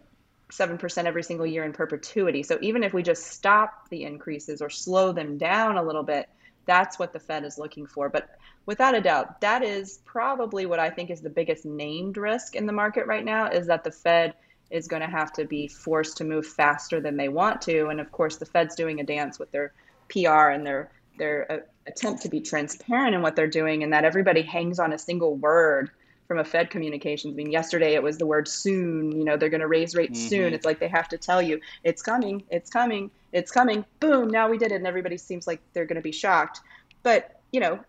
7% 0.52 1.06
every 1.06 1.24
single 1.24 1.46
year 1.46 1.64
in 1.64 1.74
perpetuity. 1.74 2.44
So 2.44 2.60
even 2.62 2.84
if 2.84 2.94
we 2.94 3.02
just 3.02 3.26
stop 3.28 3.90
the 3.90 4.04
increases 4.04 4.62
or 4.62 4.70
slow 4.70 5.12
them 5.12 5.38
down 5.38 5.78
a 5.78 5.84
little 5.84 6.04
bit 6.04 6.30
that's 6.66 6.98
what 6.98 7.14
the 7.14 7.20
fed 7.20 7.44
is 7.44 7.60
looking 7.60 7.86
for. 7.86 8.10
But 8.10 8.38
without 8.66 8.96
a 8.96 9.02
doubt 9.02 9.42
that 9.42 9.64
is 9.64 10.00
probably 10.06 10.66
what 10.66 10.80
i 10.80 10.90
think 10.90 11.12
is 11.12 11.22
the 11.22 11.30
biggest 11.30 11.66
named 11.66 12.18
risk 12.18 12.56
in 12.56 12.66
the 12.66 12.74
market 12.74 13.06
right 13.06 13.24
now 13.24 13.48
is 13.48 13.68
that 13.68 13.84
the 13.84 13.92
fed 13.92 14.34
is 14.72 14.88
going 14.88 15.02
to 15.02 15.08
have 15.08 15.32
to 15.34 15.46
be 15.46 15.68
forced 15.68 16.18
to 16.18 16.24
move 16.24 16.46
faster 16.46 17.00
than 17.00 17.18
they 17.18 17.30
want 17.30 17.62
to. 17.62 17.88
And 17.88 18.00
of 18.00 18.12
course 18.12 18.38
the 18.38 18.46
fed's 18.46 18.76
doing 18.76 19.00
a 19.00 19.04
dance 19.04 19.40
with 19.40 19.52
their 19.52 19.74
PR 20.10 20.50
and 20.50 20.66
their 20.66 20.92
their 21.18 21.52
uh, 21.52 21.58
attempt 21.88 22.22
to 22.24 22.30
be 22.30 22.42
transparent 22.42 23.16
in 23.16 23.22
what 23.22 23.36
they're 23.36 23.48
doing, 23.48 23.84
and 23.84 23.94
that 23.94 24.06
everybody 24.06 24.42
hangs 24.42 24.80
on 24.80 24.94
a 24.94 24.98
single 24.98 25.36
word 25.36 25.92
from 26.28 26.40
a 26.40 26.44
Fed 26.44 26.70
communications. 26.70 27.34
I 27.34 27.36
mean, 27.36 27.52
yesterday 27.52 27.94
it 27.94 28.02
was 28.02 28.18
the 28.18 28.26
word 28.26 28.48
soon. 28.48 29.12
You 29.12 29.24
know, 29.24 29.38
they're 29.38 29.50
going 29.50 29.62
to 29.62 29.68
raise 29.68 29.96
rates 29.96 30.20
mm-hmm. 30.20 30.30
soon. 30.30 30.54
It's 30.54 30.66
like 30.66 30.80
they 30.80 30.88
have 30.88 31.08
to 31.10 31.18
tell 31.18 31.42
you 31.42 31.60
it's 31.84 32.02
coming, 32.02 32.44
it's 32.50 32.70
coming, 32.70 33.12
it's 33.32 33.52
coming. 33.52 33.86
Boom! 34.00 34.30
Now 34.30 34.50
we 34.50 34.58
did 34.58 34.72
it, 34.72 34.76
and 34.76 34.88
everybody 34.88 35.18
seems 35.18 35.48
like 35.48 35.62
they're 35.74 35.86
going 35.86 35.98
to 35.98 36.02
be 36.02 36.12
shocked. 36.12 36.62
But 37.04 37.40
you 37.52 37.60
know, 37.60 37.80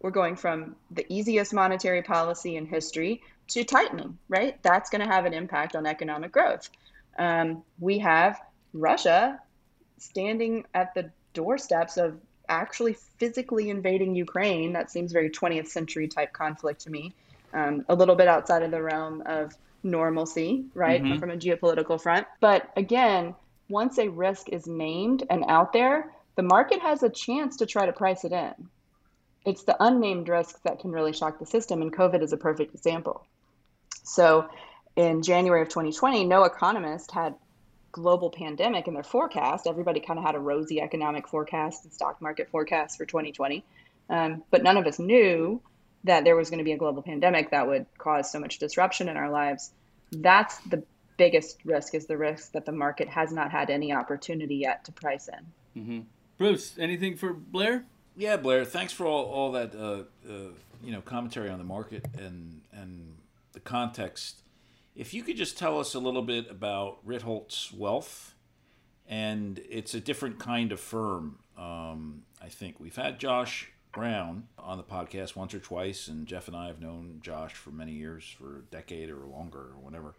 we're 0.00 0.10
going 0.10 0.36
from 0.36 0.76
the 0.90 1.10
easiest 1.12 1.52
monetary 1.52 2.02
policy 2.02 2.56
in 2.56 2.66
history 2.66 3.22
to 3.48 3.64
tightening. 3.64 4.18
Right? 4.28 4.62
That's 4.62 4.90
going 4.90 5.06
to 5.06 5.12
have 5.12 5.26
an 5.26 5.34
impact 5.34 5.76
on 5.76 5.86
economic 5.86 6.32
growth. 6.32 6.70
Um, 7.18 7.62
we 7.78 7.98
have 7.98 8.40
Russia 8.72 9.38
standing 9.98 10.64
at 10.74 10.94
the 10.94 11.10
doorsteps 11.34 11.96
of 11.96 12.18
actually 12.48 12.94
physically 13.18 13.70
invading 13.70 14.14
Ukraine. 14.14 14.72
That 14.72 14.90
seems 14.90 15.12
very 15.12 15.30
20th 15.30 15.68
century 15.68 16.08
type 16.08 16.32
conflict 16.32 16.80
to 16.82 16.90
me. 16.90 17.12
Um, 17.52 17.84
a 17.88 17.94
little 17.94 18.16
bit 18.16 18.28
outside 18.28 18.62
of 18.62 18.70
the 18.70 18.82
realm 18.82 19.22
of 19.26 19.54
normalcy, 19.82 20.64
right, 20.74 21.02
mm-hmm. 21.02 21.20
from 21.20 21.30
a 21.30 21.36
geopolitical 21.36 22.00
front. 22.00 22.26
But 22.40 22.70
again, 22.76 23.34
once 23.68 23.98
a 23.98 24.08
risk 24.08 24.48
is 24.48 24.66
named 24.66 25.24
and 25.30 25.44
out 25.46 25.72
there, 25.72 26.10
the 26.36 26.42
market 26.42 26.80
has 26.80 27.02
a 27.02 27.10
chance 27.10 27.56
to 27.58 27.66
try 27.66 27.86
to 27.86 27.92
price 27.92 28.24
it 28.24 28.32
in. 28.32 28.54
It's 29.44 29.62
the 29.62 29.76
unnamed 29.78 30.28
risks 30.28 30.58
that 30.64 30.80
can 30.80 30.90
really 30.90 31.12
shock 31.12 31.38
the 31.38 31.46
system, 31.46 31.82
and 31.82 31.92
COVID 31.92 32.22
is 32.22 32.32
a 32.32 32.36
perfect 32.36 32.74
example. 32.74 33.24
So, 34.02 34.48
in 34.96 35.22
January 35.22 35.62
of 35.62 35.68
2020, 35.68 36.24
no 36.24 36.44
economist 36.44 37.10
had 37.10 37.34
global 37.94 38.28
pandemic 38.28 38.88
in 38.88 38.94
their 38.94 39.04
forecast. 39.04 39.68
Everybody 39.68 40.00
kind 40.00 40.18
of 40.18 40.24
had 40.24 40.34
a 40.34 40.40
rosy 40.40 40.80
economic 40.80 41.28
forecast 41.28 41.84
and 41.84 41.92
stock 41.92 42.20
market 42.20 42.48
forecast 42.50 42.98
for 42.98 43.06
2020. 43.06 43.64
Um, 44.10 44.42
but 44.50 44.64
none 44.64 44.76
of 44.76 44.84
us 44.86 44.98
knew 44.98 45.62
that 46.02 46.24
there 46.24 46.34
was 46.34 46.50
going 46.50 46.58
to 46.58 46.64
be 46.64 46.72
a 46.72 46.76
global 46.76 47.02
pandemic 47.02 47.52
that 47.52 47.68
would 47.68 47.86
cause 47.96 48.32
so 48.32 48.40
much 48.40 48.58
disruption 48.58 49.08
in 49.08 49.16
our 49.16 49.30
lives. 49.30 49.70
That's 50.10 50.58
the 50.62 50.82
biggest 51.16 51.58
risk 51.64 51.94
is 51.94 52.06
the 52.06 52.16
risk 52.16 52.50
that 52.52 52.66
the 52.66 52.72
market 52.72 53.08
has 53.08 53.32
not 53.32 53.52
had 53.52 53.70
any 53.70 53.92
opportunity 53.92 54.56
yet 54.56 54.84
to 54.86 54.92
price 54.92 55.28
in. 55.28 55.80
Mm-hmm. 55.80 56.00
Bruce, 56.36 56.76
anything 56.76 57.16
for 57.16 57.32
Blair? 57.32 57.84
Yeah, 58.16 58.36
Blair. 58.36 58.64
Thanks 58.64 58.92
for 58.92 59.06
all, 59.06 59.24
all 59.26 59.52
that 59.52 59.72
uh, 59.76 60.02
uh, 60.28 60.48
you 60.82 60.90
know 60.90 61.00
commentary 61.00 61.48
on 61.48 61.58
the 61.58 61.64
market 61.64 62.04
and 62.18 62.60
and 62.72 63.14
the 63.52 63.60
context 63.60 64.40
if 64.94 65.12
you 65.12 65.22
could 65.22 65.36
just 65.36 65.58
tell 65.58 65.78
us 65.78 65.94
a 65.94 65.98
little 65.98 66.22
bit 66.22 66.50
about 66.50 67.04
Ritholtz 67.06 67.72
Wealth, 67.76 68.34
and 69.06 69.60
it's 69.68 69.94
a 69.94 70.00
different 70.00 70.38
kind 70.38 70.72
of 70.72 70.80
firm. 70.80 71.38
Um, 71.58 72.22
I 72.40 72.48
think 72.48 72.80
we've 72.80 72.96
had 72.96 73.18
Josh 73.18 73.70
Brown 73.92 74.48
on 74.58 74.78
the 74.78 74.84
podcast 74.84 75.36
once 75.36 75.54
or 75.54 75.58
twice, 75.58 76.08
and 76.08 76.26
Jeff 76.26 76.48
and 76.48 76.56
I 76.56 76.68
have 76.68 76.80
known 76.80 77.20
Josh 77.22 77.54
for 77.54 77.70
many 77.70 77.92
years, 77.92 78.24
for 78.24 78.58
a 78.58 78.62
decade 78.70 79.10
or 79.10 79.26
longer, 79.26 79.58
or 79.58 79.80
whatever, 79.80 80.14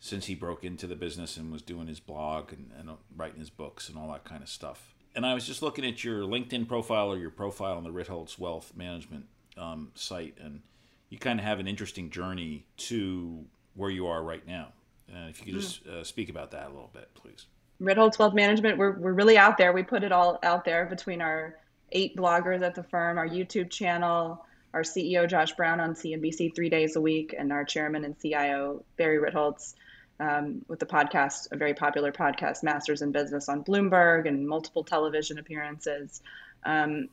since 0.00 0.26
he 0.26 0.34
broke 0.34 0.64
into 0.64 0.86
the 0.86 0.96
business 0.96 1.36
and 1.36 1.52
was 1.52 1.62
doing 1.62 1.86
his 1.86 2.00
blog 2.00 2.52
and, 2.52 2.70
and 2.78 2.90
writing 3.16 3.40
his 3.40 3.50
books 3.50 3.88
and 3.88 3.96
all 3.96 4.10
that 4.12 4.24
kind 4.24 4.42
of 4.42 4.48
stuff. 4.48 4.94
And 5.14 5.26
I 5.26 5.34
was 5.34 5.46
just 5.46 5.62
looking 5.62 5.84
at 5.84 6.02
your 6.02 6.22
LinkedIn 6.22 6.66
profile 6.66 7.12
or 7.12 7.18
your 7.18 7.30
profile 7.30 7.76
on 7.76 7.84
the 7.84 7.92
Ritholtz 7.92 8.38
Wealth 8.38 8.72
Management 8.74 9.26
um, 9.58 9.92
site, 9.94 10.38
and 10.40 10.62
you 11.10 11.18
kind 11.18 11.38
of 11.38 11.44
have 11.44 11.60
an 11.60 11.68
interesting 11.68 12.08
journey 12.08 12.66
to 12.78 13.44
where 13.74 13.90
you 13.90 14.06
are 14.06 14.22
right 14.22 14.46
now. 14.46 14.68
And 15.12 15.30
if 15.30 15.40
you 15.40 15.52
could 15.52 15.60
just 15.60 15.86
uh, 15.86 16.04
speak 16.04 16.28
about 16.28 16.50
that 16.52 16.66
a 16.66 16.68
little 16.68 16.90
bit, 16.92 17.10
please. 17.14 17.46
Ritholtz 17.80 18.18
Wealth 18.18 18.34
Management, 18.34 18.78
we're, 18.78 18.98
we're 18.98 19.12
really 19.12 19.36
out 19.36 19.58
there. 19.58 19.72
We 19.72 19.82
put 19.82 20.04
it 20.04 20.12
all 20.12 20.38
out 20.42 20.64
there 20.64 20.86
between 20.86 21.20
our 21.20 21.56
eight 21.90 22.16
bloggers 22.16 22.62
at 22.62 22.74
the 22.74 22.82
firm, 22.82 23.18
our 23.18 23.28
YouTube 23.28 23.70
channel, 23.70 24.44
our 24.72 24.82
CEO, 24.82 25.28
Josh 25.28 25.52
Brown, 25.52 25.80
on 25.80 25.94
CNBC 25.94 26.54
three 26.54 26.70
days 26.70 26.96
a 26.96 27.00
week, 27.00 27.34
and 27.36 27.52
our 27.52 27.64
chairman 27.64 28.04
and 28.04 28.18
CIO, 28.18 28.84
Barry 28.96 29.18
Ritholtz, 29.18 29.74
um, 30.20 30.64
with 30.68 30.78
the 30.78 30.86
podcast, 30.86 31.48
a 31.52 31.56
very 31.56 31.74
popular 31.74 32.12
podcast, 32.12 32.62
Masters 32.62 33.02
in 33.02 33.12
Business 33.12 33.48
on 33.48 33.64
Bloomberg, 33.64 34.26
and 34.26 34.46
multiple 34.48 34.84
television 34.84 35.38
appearances. 35.38 36.22
Um, 36.64 37.08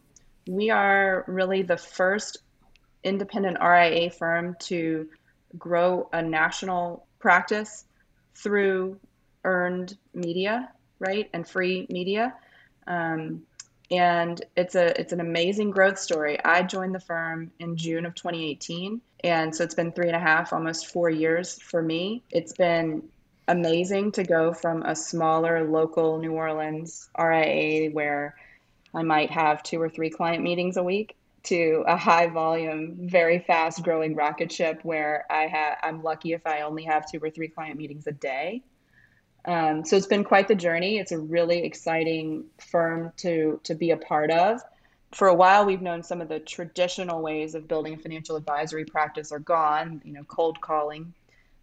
we 0.47 0.69
are 0.69 1.25
really 1.27 1.63
the 1.63 1.77
first 1.77 2.37
independent 3.03 3.57
RIA 3.61 4.09
firm 4.11 4.55
to 4.59 5.09
grow 5.57 6.09
a 6.13 6.21
national 6.21 7.05
practice 7.19 7.85
through 8.35 8.99
earned 9.43 9.97
media, 10.13 10.71
right, 10.99 11.29
and 11.33 11.47
free 11.47 11.87
media. 11.89 12.33
Um, 12.87 13.43
and 13.91 14.43
it's 14.55 14.75
a 14.75 14.99
it's 14.99 15.13
an 15.13 15.19
amazing 15.19 15.71
growth 15.71 15.97
story. 15.97 16.37
I 16.43 16.61
joined 16.61 16.93
the 16.93 16.99
firm 16.99 17.51
in 17.59 17.75
June 17.75 18.05
of 18.05 18.13
2018, 18.15 19.01
and 19.23 19.55
so 19.55 19.63
it's 19.63 19.75
been 19.75 19.91
three 19.91 20.07
and 20.07 20.15
a 20.15 20.19
half, 20.19 20.53
almost 20.53 20.87
four 20.87 21.09
years 21.09 21.59
for 21.61 21.81
me. 21.81 22.23
It's 22.29 22.53
been 22.53 23.03
amazing 23.47 24.11
to 24.11 24.23
go 24.23 24.53
from 24.53 24.83
a 24.83 24.95
smaller 24.95 25.67
local 25.67 26.19
New 26.19 26.33
Orleans 26.33 27.09
RIA 27.17 27.89
where 27.89 28.35
I 28.93 29.01
might 29.01 29.31
have 29.31 29.63
two 29.63 29.81
or 29.81 29.89
three 29.89 30.11
client 30.11 30.43
meetings 30.43 30.77
a 30.77 30.83
week 30.83 31.15
to 31.43 31.83
a 31.87 31.95
high 31.95 32.27
volume, 32.27 32.97
very 32.99 33.39
fast 33.39 33.83
growing 33.83 34.15
rocket 34.15 34.51
ship 34.51 34.79
where 34.83 35.25
I 35.29 35.47
have 35.47 35.77
I'm 35.81 36.03
lucky 36.03 36.33
if 36.33 36.45
I 36.45 36.61
only 36.61 36.83
have 36.83 37.09
two 37.09 37.19
or 37.21 37.29
three 37.29 37.47
client 37.47 37.77
meetings 37.77 38.07
a 38.07 38.11
day. 38.11 38.63
Um, 39.45 39.85
so 39.85 39.95
it's 39.95 40.07
been 40.07 40.23
quite 40.23 40.47
the 40.47 40.55
journey. 40.55 40.97
It's 40.97 41.11
a 41.11 41.19
really 41.19 41.63
exciting 41.63 42.45
firm 42.71 43.13
to 43.17 43.59
to 43.63 43.75
be 43.75 43.91
a 43.91 43.97
part 43.97 44.31
of. 44.31 44.61
For 45.11 45.27
a 45.27 45.33
while, 45.33 45.65
we've 45.65 45.81
known 45.81 46.03
some 46.03 46.21
of 46.21 46.29
the 46.29 46.39
traditional 46.39 47.21
ways 47.21 47.55
of 47.55 47.67
building 47.67 47.93
a 47.93 47.97
financial 47.97 48.35
advisory 48.35 48.85
practice 48.85 49.31
are 49.31 49.39
gone. 49.39 50.01
You 50.03 50.13
know, 50.13 50.23
cold 50.23 50.59
calling. 50.61 51.13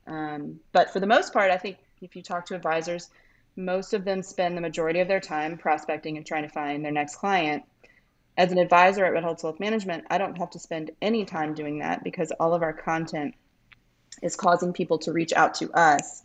Um, 0.07 0.61
but 0.73 0.93
for 0.93 1.01
the 1.01 1.07
most 1.07 1.33
part, 1.33 1.51
I 1.51 1.59
think 1.59 1.79
if 2.01 2.17
you 2.17 2.23
talk 2.23 2.47
to 2.47 2.55
advisors, 2.55 3.11
most 3.57 3.95
of 3.95 4.05
them 4.05 4.23
spend 4.23 4.57
the 4.57 4.61
majority 4.61 5.01
of 5.01 5.09
their 5.09 5.21
time 5.21 5.57
prospecting 5.59 6.17
and 6.17 6.27
trying 6.27 6.43
to 6.43 6.49
find 6.49 6.85
their 6.85 6.93
next 6.93 7.17
client 7.17 7.65
as 8.37 8.53
an 8.53 8.59
advisor 8.59 9.05
at 9.05 9.13
Red 9.13 9.25
Ritholtz 9.25 9.43
Wealth 9.43 9.61
Management, 9.61 10.05
I 10.11 10.19
don't 10.19 10.37
have 10.39 10.51
to 10.51 10.59
spend 10.59 10.91
any 11.01 11.25
time 11.25 11.55
doing 11.55 11.79
that 11.79 12.05
because 12.05 12.31
all 12.33 12.55
of 12.55 12.63
our 12.63 12.73
content 12.73 13.35
is 14.23 14.37
causing 14.37 14.73
people 14.73 14.99
to 14.99 15.13
reach 15.13 15.33
out 15.33 15.55
to 15.55 15.71
us. 15.73 16.23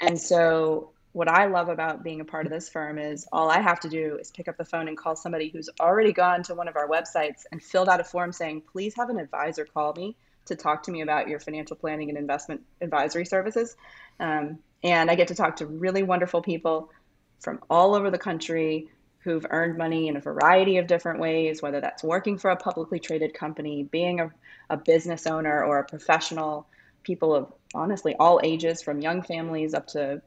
And 0.00 0.20
so, 0.20 0.90
what 1.12 1.28
I 1.28 1.46
love 1.46 1.68
about 1.68 2.02
being 2.02 2.20
a 2.20 2.24
part 2.24 2.44
of 2.44 2.50
this 2.50 2.68
firm 2.68 2.98
is 2.98 3.24
all 3.30 3.48
I 3.48 3.60
have 3.60 3.78
to 3.80 3.88
do 3.88 4.18
is 4.20 4.32
pick 4.32 4.48
up 4.48 4.56
the 4.56 4.64
phone 4.64 4.88
and 4.88 4.98
call 4.98 5.14
somebody 5.14 5.48
who's 5.48 5.70
already 5.80 6.12
gone 6.12 6.42
to 6.44 6.56
one 6.56 6.66
of 6.66 6.74
our 6.74 6.88
websites 6.88 7.44
and 7.52 7.62
filled 7.62 7.88
out 7.88 8.00
a 8.00 8.04
form 8.04 8.32
saying, 8.32 8.62
please 8.72 8.96
have 8.96 9.10
an 9.10 9.20
advisor 9.20 9.64
call 9.64 9.94
me 9.94 10.16
to 10.46 10.56
talk 10.56 10.82
to 10.82 10.90
me 10.90 11.02
about 11.02 11.28
your 11.28 11.38
financial 11.38 11.76
planning 11.76 12.08
and 12.08 12.18
investment 12.18 12.62
advisory 12.80 13.24
services. 13.24 13.76
Um, 14.18 14.58
and 14.82 15.08
I 15.08 15.14
get 15.14 15.28
to 15.28 15.36
talk 15.36 15.56
to 15.56 15.66
really 15.66 16.02
wonderful 16.02 16.42
people 16.42 16.90
from 17.38 17.60
all 17.70 17.94
over 17.94 18.10
the 18.10 18.18
country 18.18 18.88
who've 19.24 19.46
earned 19.48 19.78
money 19.78 20.08
in 20.08 20.16
a 20.16 20.20
variety 20.20 20.76
of 20.76 20.86
different 20.86 21.18
ways, 21.18 21.62
whether 21.62 21.80
that's 21.80 22.04
working 22.04 22.36
for 22.36 22.50
a 22.50 22.56
publicly 22.56 23.00
traded 23.00 23.32
company, 23.32 23.82
being 23.82 24.20
a, 24.20 24.30
a 24.68 24.76
business 24.76 25.26
owner 25.26 25.64
or 25.64 25.78
a 25.78 25.84
professional, 25.84 26.66
people 27.02 27.34
of 27.34 27.50
honestly 27.74 28.14
all 28.20 28.38
ages, 28.44 28.82
from 28.82 29.00
young 29.00 29.22
families 29.22 29.72
up 29.72 29.86
to, 29.86 30.20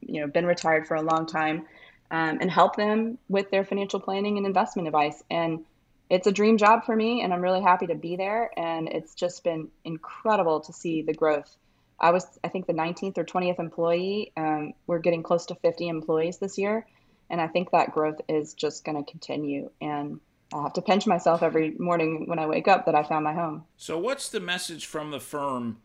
you 0.00 0.20
know, 0.22 0.26
been 0.26 0.46
retired 0.46 0.86
for 0.86 0.94
a 0.94 1.02
long 1.02 1.26
time, 1.26 1.66
um, 2.10 2.38
and 2.40 2.50
help 2.50 2.74
them 2.74 3.18
with 3.28 3.50
their 3.50 3.64
financial 3.64 4.00
planning 4.00 4.38
and 4.38 4.46
investment 4.46 4.88
advice. 4.88 5.22
And 5.30 5.66
it's 6.08 6.26
a 6.26 6.32
dream 6.32 6.56
job 6.56 6.84
for 6.86 6.96
me, 6.96 7.20
and 7.20 7.34
I'm 7.34 7.42
really 7.42 7.62
happy 7.62 7.86
to 7.88 7.94
be 7.94 8.16
there. 8.16 8.50
And 8.56 8.88
it's 8.88 9.14
just 9.14 9.44
been 9.44 9.68
incredible 9.84 10.60
to 10.60 10.72
see 10.72 11.02
the 11.02 11.12
growth. 11.12 11.54
I 12.00 12.12
was, 12.12 12.26
I 12.42 12.48
think, 12.48 12.66
the 12.66 12.72
19th 12.72 13.18
or 13.18 13.24
20th 13.24 13.58
employee. 13.58 14.32
Um, 14.38 14.72
we're 14.86 15.00
getting 15.00 15.22
close 15.22 15.44
to 15.46 15.54
50 15.54 15.88
employees 15.88 16.38
this 16.38 16.56
year 16.56 16.86
and 17.30 17.40
I 17.40 17.48
think 17.48 17.70
that 17.70 17.92
growth 17.92 18.20
is 18.28 18.54
just 18.54 18.84
going 18.84 19.02
to 19.02 19.10
continue. 19.10 19.70
And 19.80 20.20
I 20.52 20.62
have 20.62 20.74
to 20.74 20.82
pinch 20.82 21.06
myself 21.06 21.42
every 21.42 21.72
morning 21.78 22.24
when 22.26 22.38
I 22.38 22.46
wake 22.46 22.68
up 22.68 22.86
that 22.86 22.94
I 22.94 23.02
found 23.02 23.24
my 23.24 23.34
home. 23.34 23.64
So, 23.76 23.98
what's 23.98 24.28
the 24.28 24.40
message 24.40 24.86
from 24.86 25.10
the 25.10 25.20
firm 25.20 25.78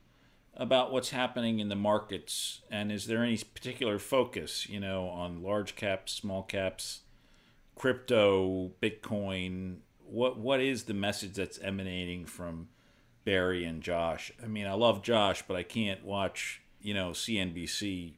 about 0.56 0.92
what's 0.92 1.10
happening 1.10 1.60
in 1.60 1.70
the 1.70 1.76
markets? 1.76 2.62
And 2.70 2.92
is 2.92 3.08
there 3.08 3.24
any 3.24 3.38
particular 3.38 3.98
focus, 3.98 4.70
you 4.70 4.80
know, 4.80 5.08
on 5.08 5.42
large 5.42 5.76
caps, 5.76 6.14
small 6.14 6.44
caps, 6.44 7.02
crypto, 7.76 8.72
Bitcoin? 8.82 9.78
What 10.06 10.38
What 10.38 10.62
is 10.62 10.84
the 10.84 10.94
message 10.94 11.34
that's 11.34 11.58
emanating 11.60 12.26
from 12.26 12.68
Barry 13.26 13.66
and 13.66 13.82
Josh? 13.82 14.32
I 14.44 14.48
mean, 14.48 14.68
I 14.68 14.74
love 14.74 15.02
Josh, 15.02 15.44
but 15.48 15.58
I 15.58 15.64
can't 15.64 16.06
watch, 16.06 16.62
you 16.80 16.94
know, 16.94 17.12
CNBC 17.12 18.14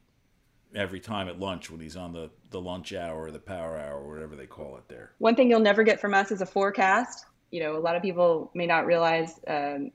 every 0.74 1.00
time 1.00 1.28
at 1.28 1.38
lunch 1.38 1.70
when 1.70 1.80
he's 1.80 1.96
on 1.96 2.12
the, 2.12 2.30
the 2.54 2.60
lunch 2.60 2.92
hour 2.92 3.24
or 3.24 3.30
the 3.32 3.38
power 3.40 3.76
hour 3.76 3.98
or 3.98 4.08
whatever 4.08 4.36
they 4.36 4.46
call 4.46 4.76
it 4.76 4.84
there. 4.88 5.10
One 5.18 5.34
thing 5.34 5.50
you'll 5.50 5.58
never 5.58 5.82
get 5.82 6.00
from 6.00 6.14
us 6.14 6.30
is 6.30 6.40
a 6.40 6.46
forecast. 6.46 7.26
You 7.50 7.60
know, 7.60 7.76
a 7.76 7.82
lot 7.82 7.96
of 7.96 8.02
people 8.02 8.52
may 8.54 8.66
not 8.66 8.86
realize 8.86 9.40
um, 9.48 9.90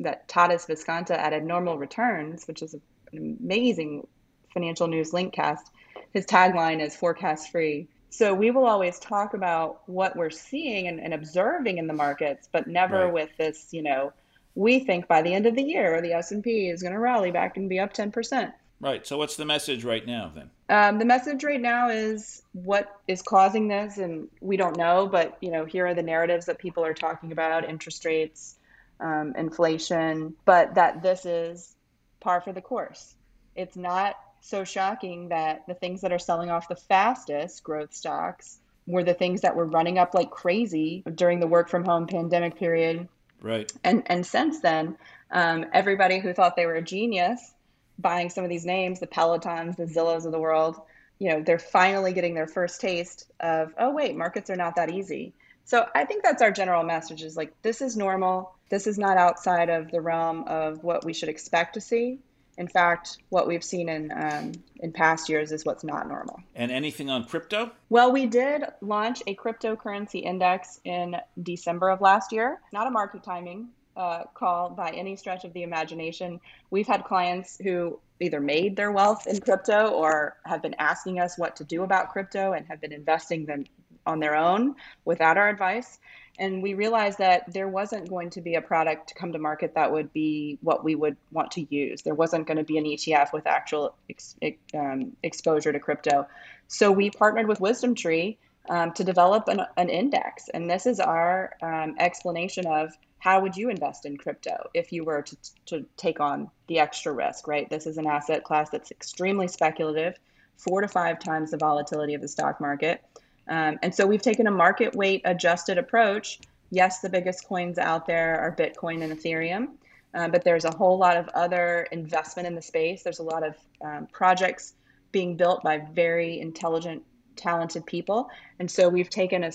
that 0.00 0.26
Tadas 0.26 0.66
Viskanta 0.66 1.12
at 1.12 1.32
Abnormal 1.32 1.78
Returns, 1.78 2.46
which 2.48 2.62
is 2.62 2.74
an 2.74 3.38
amazing 3.40 4.08
financial 4.52 4.88
news 4.88 5.12
link 5.12 5.32
cast, 5.32 5.70
his 6.12 6.26
tagline 6.26 6.84
is 6.84 6.96
forecast 6.96 7.52
free. 7.52 7.86
So 8.10 8.34
we 8.34 8.50
will 8.50 8.66
always 8.66 8.98
talk 8.98 9.34
about 9.34 9.82
what 9.86 10.16
we're 10.16 10.30
seeing 10.30 10.88
and, 10.88 10.98
and 10.98 11.14
observing 11.14 11.78
in 11.78 11.86
the 11.86 11.94
markets, 11.94 12.48
but 12.50 12.66
never 12.66 13.04
right. 13.04 13.12
with 13.12 13.30
this, 13.38 13.68
you 13.70 13.82
know, 13.82 14.12
we 14.56 14.80
think 14.80 15.06
by 15.06 15.22
the 15.22 15.32
end 15.32 15.46
of 15.46 15.54
the 15.54 15.62
year 15.62 16.02
the 16.02 16.14
S&P 16.14 16.68
is 16.68 16.82
going 16.82 16.92
to 16.92 16.98
rally 16.98 17.30
back 17.30 17.56
and 17.56 17.68
be 17.68 17.78
up 17.78 17.94
10%. 17.94 18.52
Right. 18.80 19.06
So, 19.06 19.18
what's 19.18 19.36
the 19.36 19.44
message 19.44 19.84
right 19.84 20.06
now 20.06 20.32
then? 20.34 20.50
Um, 20.70 20.98
the 20.98 21.04
message 21.04 21.44
right 21.44 21.60
now 21.60 21.90
is 21.90 22.42
what 22.52 22.98
is 23.06 23.20
causing 23.20 23.68
this, 23.68 23.98
and 23.98 24.28
we 24.40 24.56
don't 24.56 24.76
know. 24.76 25.06
But 25.06 25.36
you 25.42 25.50
know, 25.50 25.66
here 25.66 25.86
are 25.86 25.94
the 25.94 26.02
narratives 26.02 26.46
that 26.46 26.58
people 26.58 26.84
are 26.84 26.94
talking 26.94 27.30
about: 27.30 27.68
interest 27.68 28.04
rates, 28.06 28.56
um, 28.98 29.34
inflation. 29.36 30.34
But 30.46 30.74
that 30.76 31.02
this 31.02 31.26
is 31.26 31.76
par 32.20 32.40
for 32.40 32.52
the 32.52 32.62
course. 32.62 33.14
It's 33.54 33.76
not 33.76 34.16
so 34.40 34.64
shocking 34.64 35.28
that 35.28 35.66
the 35.66 35.74
things 35.74 36.00
that 36.00 36.12
are 36.12 36.18
selling 36.18 36.50
off 36.50 36.68
the 36.68 36.76
fastest, 36.76 37.62
growth 37.62 37.92
stocks, 37.92 38.60
were 38.86 39.04
the 39.04 39.12
things 39.12 39.42
that 39.42 39.56
were 39.56 39.66
running 39.66 39.98
up 39.98 40.14
like 40.14 40.30
crazy 40.30 41.02
during 41.14 41.40
the 41.40 41.46
work 41.46 41.68
from 41.68 41.84
home 41.84 42.06
pandemic 42.06 42.56
period. 42.56 43.06
Right. 43.42 43.70
And 43.84 44.04
and 44.06 44.24
since 44.24 44.60
then, 44.60 44.96
um, 45.30 45.66
everybody 45.74 46.18
who 46.18 46.32
thought 46.32 46.56
they 46.56 46.64
were 46.64 46.76
a 46.76 46.82
genius 46.82 47.52
buying 48.00 48.30
some 48.30 48.44
of 48.44 48.50
these 48.50 48.64
names, 48.64 49.00
the 49.00 49.06
Pelotons, 49.06 49.76
the 49.76 49.84
Zillows 49.84 50.24
of 50.26 50.32
the 50.32 50.38
world, 50.38 50.80
you 51.18 51.30
know, 51.30 51.42
they're 51.42 51.58
finally 51.58 52.12
getting 52.12 52.34
their 52.34 52.46
first 52.46 52.80
taste 52.80 53.30
of, 53.40 53.72
oh, 53.78 53.92
wait, 53.92 54.16
markets 54.16 54.50
are 54.50 54.56
not 54.56 54.76
that 54.76 54.90
easy. 54.90 55.34
So 55.64 55.86
I 55.94 56.04
think 56.04 56.24
that's 56.24 56.42
our 56.42 56.50
general 56.50 56.82
message 56.82 57.22
is 57.22 57.36
like, 57.36 57.52
this 57.62 57.80
is 57.82 57.96
normal. 57.96 58.54
This 58.70 58.86
is 58.86 58.98
not 58.98 59.16
outside 59.16 59.68
of 59.68 59.90
the 59.90 60.00
realm 60.00 60.44
of 60.48 60.82
what 60.82 61.04
we 61.04 61.12
should 61.12 61.28
expect 61.28 61.74
to 61.74 61.80
see. 61.80 62.18
In 62.58 62.66
fact, 62.68 63.18
what 63.28 63.46
we've 63.46 63.64
seen 63.64 63.88
in 63.88 64.12
um, 64.12 64.52
in 64.80 64.92
past 64.92 65.28
years 65.28 65.52
is 65.52 65.64
what's 65.64 65.84
not 65.84 66.08
normal. 66.08 66.40
And 66.54 66.70
anything 66.70 67.08
on 67.08 67.24
crypto? 67.24 67.70
Well, 67.88 68.12
we 68.12 68.26
did 68.26 68.64
launch 68.80 69.22
a 69.26 69.34
cryptocurrency 69.34 70.22
index 70.22 70.80
in 70.84 71.16
December 71.42 71.90
of 71.90 72.00
last 72.00 72.32
year. 72.32 72.60
Not 72.72 72.86
a 72.86 72.90
market 72.90 73.22
timing 73.22 73.68
uh, 74.00 74.24
call 74.32 74.70
by 74.70 74.90
any 74.90 75.14
stretch 75.14 75.44
of 75.44 75.52
the 75.52 75.62
imagination. 75.62 76.40
We've 76.70 76.86
had 76.86 77.04
clients 77.04 77.58
who 77.62 78.00
either 78.18 78.40
made 78.40 78.74
their 78.74 78.90
wealth 78.90 79.26
in 79.26 79.40
crypto 79.40 79.88
or 79.88 80.36
have 80.46 80.62
been 80.62 80.74
asking 80.78 81.20
us 81.20 81.36
what 81.36 81.56
to 81.56 81.64
do 81.64 81.82
about 81.82 82.08
crypto 82.10 82.52
and 82.52 82.66
have 82.66 82.80
been 82.80 82.92
investing 82.92 83.44
them 83.44 83.64
on 84.06 84.18
their 84.18 84.34
own 84.34 84.74
without 85.04 85.36
our 85.36 85.50
advice. 85.50 85.98
And 86.38 86.62
we 86.62 86.72
realized 86.72 87.18
that 87.18 87.52
there 87.52 87.68
wasn't 87.68 88.08
going 88.08 88.30
to 88.30 88.40
be 88.40 88.54
a 88.54 88.62
product 88.62 89.10
to 89.10 89.14
come 89.14 89.32
to 89.32 89.38
market 89.38 89.74
that 89.74 89.92
would 89.92 90.10
be 90.14 90.58
what 90.62 90.82
we 90.82 90.94
would 90.94 91.18
want 91.30 91.50
to 91.52 91.66
use. 91.68 92.00
There 92.00 92.14
wasn't 92.14 92.46
going 92.46 92.56
to 92.56 92.64
be 92.64 92.78
an 92.78 92.84
ETF 92.84 93.34
with 93.34 93.46
actual 93.46 93.94
ex- 94.08 94.36
um, 94.74 95.12
exposure 95.22 95.72
to 95.72 95.78
crypto. 95.78 96.26
So 96.68 96.90
we 96.90 97.10
partnered 97.10 97.48
with 97.48 97.58
WisdomTree 97.58 98.38
um, 98.70 98.92
to 98.92 99.04
develop 99.04 99.48
an, 99.48 99.60
an, 99.76 99.90
index. 99.90 100.48
And 100.48 100.70
this 100.70 100.86
is 100.86 101.00
our 101.00 101.52
um, 101.62 101.96
explanation 101.98 102.66
of 102.66 102.96
how 103.20 103.40
would 103.40 103.56
you 103.56 103.68
invest 103.68 104.06
in 104.06 104.16
crypto 104.16 104.68
if 104.74 104.92
you 104.92 105.04
were 105.04 105.22
to, 105.22 105.36
to 105.66 105.86
take 105.96 106.20
on 106.20 106.50
the 106.66 106.78
extra 106.78 107.12
risk, 107.12 107.46
right? 107.46 107.68
This 107.70 107.86
is 107.86 107.98
an 107.98 108.06
asset 108.06 108.44
class 108.44 108.70
that's 108.70 108.90
extremely 108.90 109.46
speculative, 109.46 110.18
four 110.56 110.80
to 110.80 110.88
five 110.88 111.20
times 111.20 111.50
the 111.50 111.58
volatility 111.58 112.14
of 112.14 112.22
the 112.22 112.28
stock 112.28 112.60
market. 112.60 113.04
Um, 113.46 113.78
and 113.82 113.94
so 113.94 114.06
we've 114.06 114.22
taken 114.22 114.46
a 114.46 114.50
market 114.50 114.94
weight 114.94 115.20
adjusted 115.26 115.76
approach. 115.76 116.40
Yes, 116.70 117.00
the 117.00 117.10
biggest 117.10 117.46
coins 117.46 117.78
out 117.78 118.06
there 118.06 118.40
are 118.40 118.56
Bitcoin 118.56 119.02
and 119.02 119.12
Ethereum, 119.12 119.74
uh, 120.14 120.28
but 120.28 120.42
there's 120.42 120.64
a 120.64 120.74
whole 120.74 120.96
lot 120.96 121.16
of 121.16 121.28
other 121.28 121.88
investment 121.92 122.46
in 122.46 122.54
the 122.54 122.62
space. 122.62 123.02
There's 123.02 123.18
a 123.18 123.24
lot 123.24 123.46
of 123.46 123.54
um, 123.84 124.08
projects 124.12 124.74
being 125.12 125.36
built 125.36 125.62
by 125.62 125.78
very 125.92 126.40
intelligent, 126.40 127.02
talented 127.36 127.84
people. 127.84 128.30
And 128.60 128.70
so 128.70 128.88
we've 128.88 129.10
taken 129.10 129.44
a, 129.44 129.52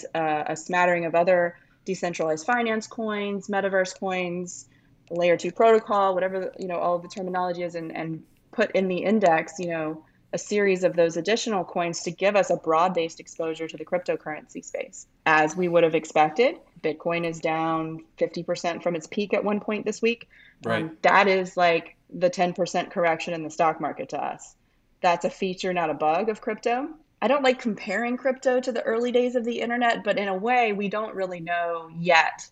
a 0.49 0.55
smattering 0.55 1.05
of 1.05 1.15
other 1.15 1.55
decentralized 1.85 2.45
finance 2.45 2.87
coins, 2.87 3.47
metaverse 3.47 3.97
coins, 3.99 4.67
layer 5.09 5.37
two 5.37 5.51
protocol, 5.51 6.13
whatever 6.13 6.51
you 6.59 6.67
know 6.67 6.77
all 6.77 6.95
of 6.95 7.01
the 7.01 7.07
terminology 7.07 7.63
is, 7.63 7.75
and, 7.75 7.95
and 7.95 8.23
put 8.51 8.71
in 8.71 8.87
the 8.87 8.97
index, 8.97 9.59
you 9.59 9.67
know, 9.67 10.03
a 10.33 10.37
series 10.37 10.83
of 10.83 10.95
those 10.95 11.17
additional 11.17 11.63
coins 11.63 12.03
to 12.03 12.11
give 12.11 12.35
us 12.35 12.49
a 12.49 12.57
broad-based 12.57 13.19
exposure 13.19 13.67
to 13.67 13.77
the 13.77 13.85
cryptocurrency 13.85 14.63
space. 14.63 15.07
As 15.25 15.55
we 15.55 15.67
would 15.67 15.83
have 15.83 15.95
expected, 15.95 16.57
Bitcoin 16.81 17.25
is 17.25 17.39
down 17.39 18.03
50% 18.17 18.83
from 18.83 18.95
its 18.95 19.07
peak 19.07 19.33
at 19.33 19.43
one 19.43 19.59
point 19.59 19.85
this 19.85 20.01
week. 20.01 20.27
Right. 20.63 20.83
Um, 20.83 20.97
that 21.03 21.27
is 21.27 21.55
like 21.55 21.95
the 22.09 22.29
10% 22.29 22.91
correction 22.91 23.33
in 23.33 23.43
the 23.43 23.49
stock 23.49 23.79
market 23.79 24.09
to 24.09 24.21
us. 24.21 24.55
That's 25.01 25.25
a 25.25 25.29
feature, 25.29 25.73
not 25.73 25.89
a 25.89 25.93
bug 25.93 26.29
of 26.29 26.41
crypto. 26.41 26.89
I 27.21 27.27
don't 27.27 27.43
like 27.43 27.59
comparing 27.59 28.17
crypto 28.17 28.59
to 28.59 28.71
the 28.71 28.83
early 28.83 29.11
days 29.11 29.35
of 29.35 29.45
the 29.45 29.61
internet, 29.61 30.03
but 30.03 30.17
in 30.17 30.27
a 30.27 30.35
way, 30.35 30.73
we 30.73 30.89
don't 30.89 31.15
really 31.15 31.39
know 31.39 31.89
yet 31.97 32.47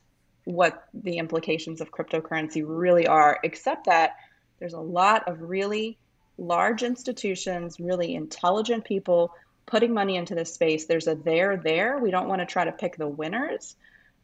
what 0.46 0.88
the 0.94 1.18
implications 1.18 1.82
of 1.82 1.92
cryptocurrency 1.92 2.64
really 2.66 3.08
are, 3.08 3.40
except 3.44 3.86
that 3.86 4.16
there's 4.60 4.74
a 4.74 4.80
lot 4.80 5.28
of 5.28 5.42
really 5.42 5.98
large 6.38 6.84
institutions, 6.84 7.80
really 7.80 8.16
intelligent 8.16 8.84
people 8.84 9.34
putting 9.66 9.94
money 9.94 10.16
into 10.16 10.36
this 10.36 10.54
space. 10.54 10.86
There's 10.86 11.08
a 11.08 11.16
there 11.16 11.58
there. 11.58 11.98
We 12.00 12.12
don't 12.12 12.28
want 12.28 12.42
to 12.42 12.46
try 12.46 12.66
to 12.66 12.72
pick 12.72 12.98
the 12.98 13.08
winners. 13.08 13.76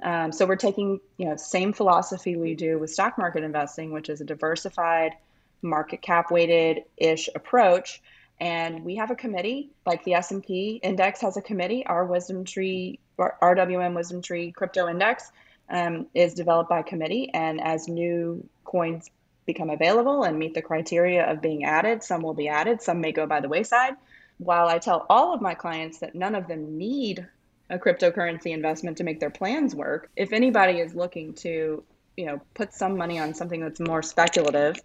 Um, 0.03 0.31
so 0.31 0.45
we're 0.45 0.55
taking, 0.55 0.99
you 1.17 1.25
know, 1.25 1.35
same 1.35 1.73
philosophy 1.73 2.35
we 2.35 2.55
do 2.55 2.79
with 2.79 2.89
stock 2.89 3.17
market 3.17 3.43
investing, 3.43 3.91
which 3.91 4.09
is 4.09 4.21
a 4.21 4.25
diversified, 4.25 5.13
market 5.61 6.01
cap 6.01 6.31
weighted 6.31 6.83
ish 6.97 7.29
approach 7.35 8.01
and 8.39 8.85
we 8.85 8.95
have 8.95 9.11
a 9.11 9.15
committee 9.15 9.71
like 9.85 10.03
the 10.03 10.13
s&p 10.13 10.79
index 10.81 11.21
has 11.21 11.37
a 11.37 11.41
committee. 11.41 11.85
Our 11.85 12.05
wisdom 12.05 12.45
tree 12.45 12.99
rwm 13.17 13.95
wisdom 13.95 14.21
tree 14.21 14.51
crypto 14.51 14.87
index 14.87 15.31
um, 15.69 16.07
is 16.13 16.33
developed 16.33 16.69
by 16.69 16.81
committee. 16.81 17.29
And 17.33 17.61
as 17.61 17.87
new 17.87 18.47
coins 18.63 19.09
become 19.45 19.69
available 19.69 20.23
and 20.23 20.37
meet 20.37 20.53
the 20.53 20.61
criteria 20.61 21.29
of 21.29 21.41
being 21.41 21.65
added 21.65 22.03
some 22.03 22.21
will 22.21 22.35
be 22.35 22.47
added 22.47 22.81
some 22.81 23.01
may 23.01 23.11
go 23.11 23.25
by 23.25 23.41
the 23.41 23.49
wayside. 23.49 23.95
While 24.37 24.67
i 24.67 24.77
tell 24.77 25.05
all 25.09 25.33
of 25.33 25.41
my 25.41 25.53
clients 25.53 25.99
that 25.99 26.15
none 26.15 26.35
of 26.35 26.47
them 26.47 26.77
need 26.77 27.27
a 27.69 27.77
cryptocurrency 27.77 28.51
investment 28.51 28.97
to 28.97 29.03
make 29.03 29.19
their 29.19 29.29
plans 29.29 29.75
work 29.75 30.09
if 30.15 30.33
anybody 30.33 30.79
is 30.79 30.95
looking 30.95 31.33
to 31.33 31.83
you 32.15 32.25
know 32.25 32.41
put 32.53 32.73
some 32.73 32.97
money 32.97 33.19
on 33.19 33.33
something 33.33 33.61
that's 33.61 33.79
more 33.79 34.01
speculative 34.01 34.75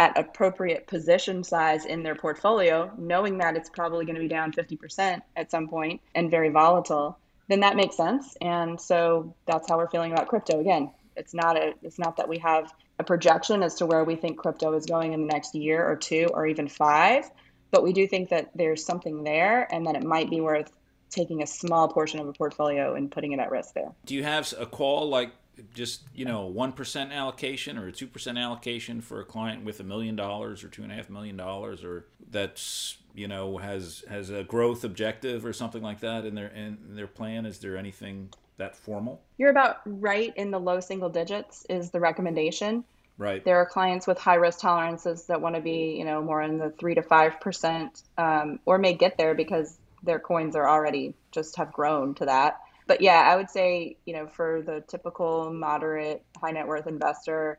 at 0.00 0.16
appropriate 0.16 0.86
position 0.86 1.44
size 1.44 1.84
in 1.84 2.02
their 2.02 2.14
portfolio, 2.14 2.90
knowing 2.96 3.36
that 3.36 3.54
it's 3.54 3.68
probably 3.68 4.06
going 4.06 4.14
to 4.14 4.20
be 4.20 4.28
down 4.28 4.50
50% 4.50 5.20
at 5.36 5.50
some 5.50 5.68
point 5.68 6.00
and 6.14 6.30
very 6.30 6.48
volatile, 6.48 7.18
then 7.48 7.60
that 7.60 7.76
makes 7.76 7.98
sense. 7.98 8.34
And 8.40 8.80
so 8.80 9.34
that's 9.46 9.68
how 9.68 9.76
we're 9.76 9.90
feeling 9.90 10.12
about 10.12 10.26
crypto. 10.26 10.58
Again, 10.58 10.90
it's 11.16 11.34
not 11.34 11.58
a 11.58 11.74
it's 11.82 11.98
not 11.98 12.16
that 12.16 12.26
we 12.26 12.38
have 12.38 12.72
a 12.98 13.04
projection 13.04 13.62
as 13.62 13.74
to 13.74 13.84
where 13.84 14.02
we 14.04 14.16
think 14.16 14.38
crypto 14.38 14.72
is 14.72 14.86
going 14.86 15.12
in 15.12 15.20
the 15.20 15.26
next 15.26 15.54
year 15.54 15.86
or 15.86 15.96
two 15.96 16.30
or 16.32 16.46
even 16.46 16.66
five, 16.66 17.30
but 17.70 17.82
we 17.82 17.92
do 17.92 18.06
think 18.06 18.30
that 18.30 18.50
there's 18.54 18.82
something 18.82 19.22
there 19.22 19.68
and 19.70 19.86
that 19.86 19.96
it 19.96 20.02
might 20.02 20.30
be 20.30 20.40
worth 20.40 20.72
taking 21.10 21.42
a 21.42 21.46
small 21.46 21.88
portion 21.88 22.20
of 22.20 22.26
a 22.26 22.32
portfolio 22.32 22.94
and 22.94 23.10
putting 23.10 23.32
it 23.32 23.38
at 23.38 23.50
risk 23.50 23.74
there. 23.74 23.92
Do 24.06 24.14
you 24.14 24.22
have 24.22 24.54
a 24.58 24.64
call 24.64 25.10
like 25.10 25.32
just 25.74 26.02
you 26.14 26.24
know 26.24 26.46
one 26.46 26.72
percent 26.72 27.12
allocation 27.12 27.78
or 27.78 27.88
a 27.88 27.92
two 27.92 28.06
percent 28.06 28.38
allocation 28.38 29.00
for 29.00 29.20
a 29.20 29.24
client 29.24 29.64
with 29.64 29.80
a 29.80 29.84
million 29.84 30.16
dollars 30.16 30.64
or 30.64 30.68
two 30.68 30.82
and 30.82 30.92
a 30.92 30.94
half 30.94 31.10
million 31.10 31.36
dollars 31.36 31.84
or 31.84 32.06
that's 32.30 32.98
you 33.14 33.28
know 33.28 33.58
has 33.58 34.04
has 34.08 34.30
a 34.30 34.44
growth 34.44 34.84
objective 34.84 35.44
or 35.44 35.52
something 35.52 35.82
like 35.82 36.00
that 36.00 36.24
in 36.24 36.34
their 36.34 36.48
in 36.48 36.78
their 36.90 37.06
plan 37.06 37.46
is 37.46 37.58
there 37.58 37.76
anything 37.76 38.30
that 38.60 38.76
formal? 38.76 39.20
You're 39.38 39.50
about 39.50 39.80
right 39.84 40.32
in 40.36 40.50
the 40.50 40.60
low 40.60 40.80
single 40.80 41.08
digits 41.08 41.66
is 41.68 41.90
the 41.90 41.98
recommendation. 41.98 42.84
Right. 43.18 43.44
There 43.44 43.56
are 43.56 43.66
clients 43.66 44.06
with 44.06 44.18
high 44.18 44.36
risk 44.36 44.60
tolerances 44.60 45.24
that 45.24 45.40
want 45.40 45.56
to 45.56 45.60
be 45.60 45.96
you 45.98 46.04
know 46.04 46.22
more 46.22 46.40
in 46.42 46.58
the 46.58 46.70
three 46.70 46.94
to 46.94 47.02
five 47.02 47.40
percent 47.40 48.02
um, 48.16 48.60
or 48.64 48.78
may 48.78 48.94
get 48.94 49.18
there 49.18 49.34
because 49.34 49.76
their 50.02 50.18
coins 50.18 50.56
are 50.56 50.68
already 50.68 51.14
just 51.32 51.56
have 51.56 51.72
grown 51.72 52.14
to 52.14 52.24
that 52.26 52.60
but 52.90 53.00
yeah, 53.00 53.20
I 53.20 53.36
would 53.36 53.48
say, 53.48 53.98
you 54.04 54.12
know, 54.12 54.26
for 54.26 54.62
the 54.62 54.82
typical 54.88 55.52
moderate 55.52 56.24
high 56.40 56.50
net 56.50 56.66
worth 56.66 56.88
investor, 56.88 57.56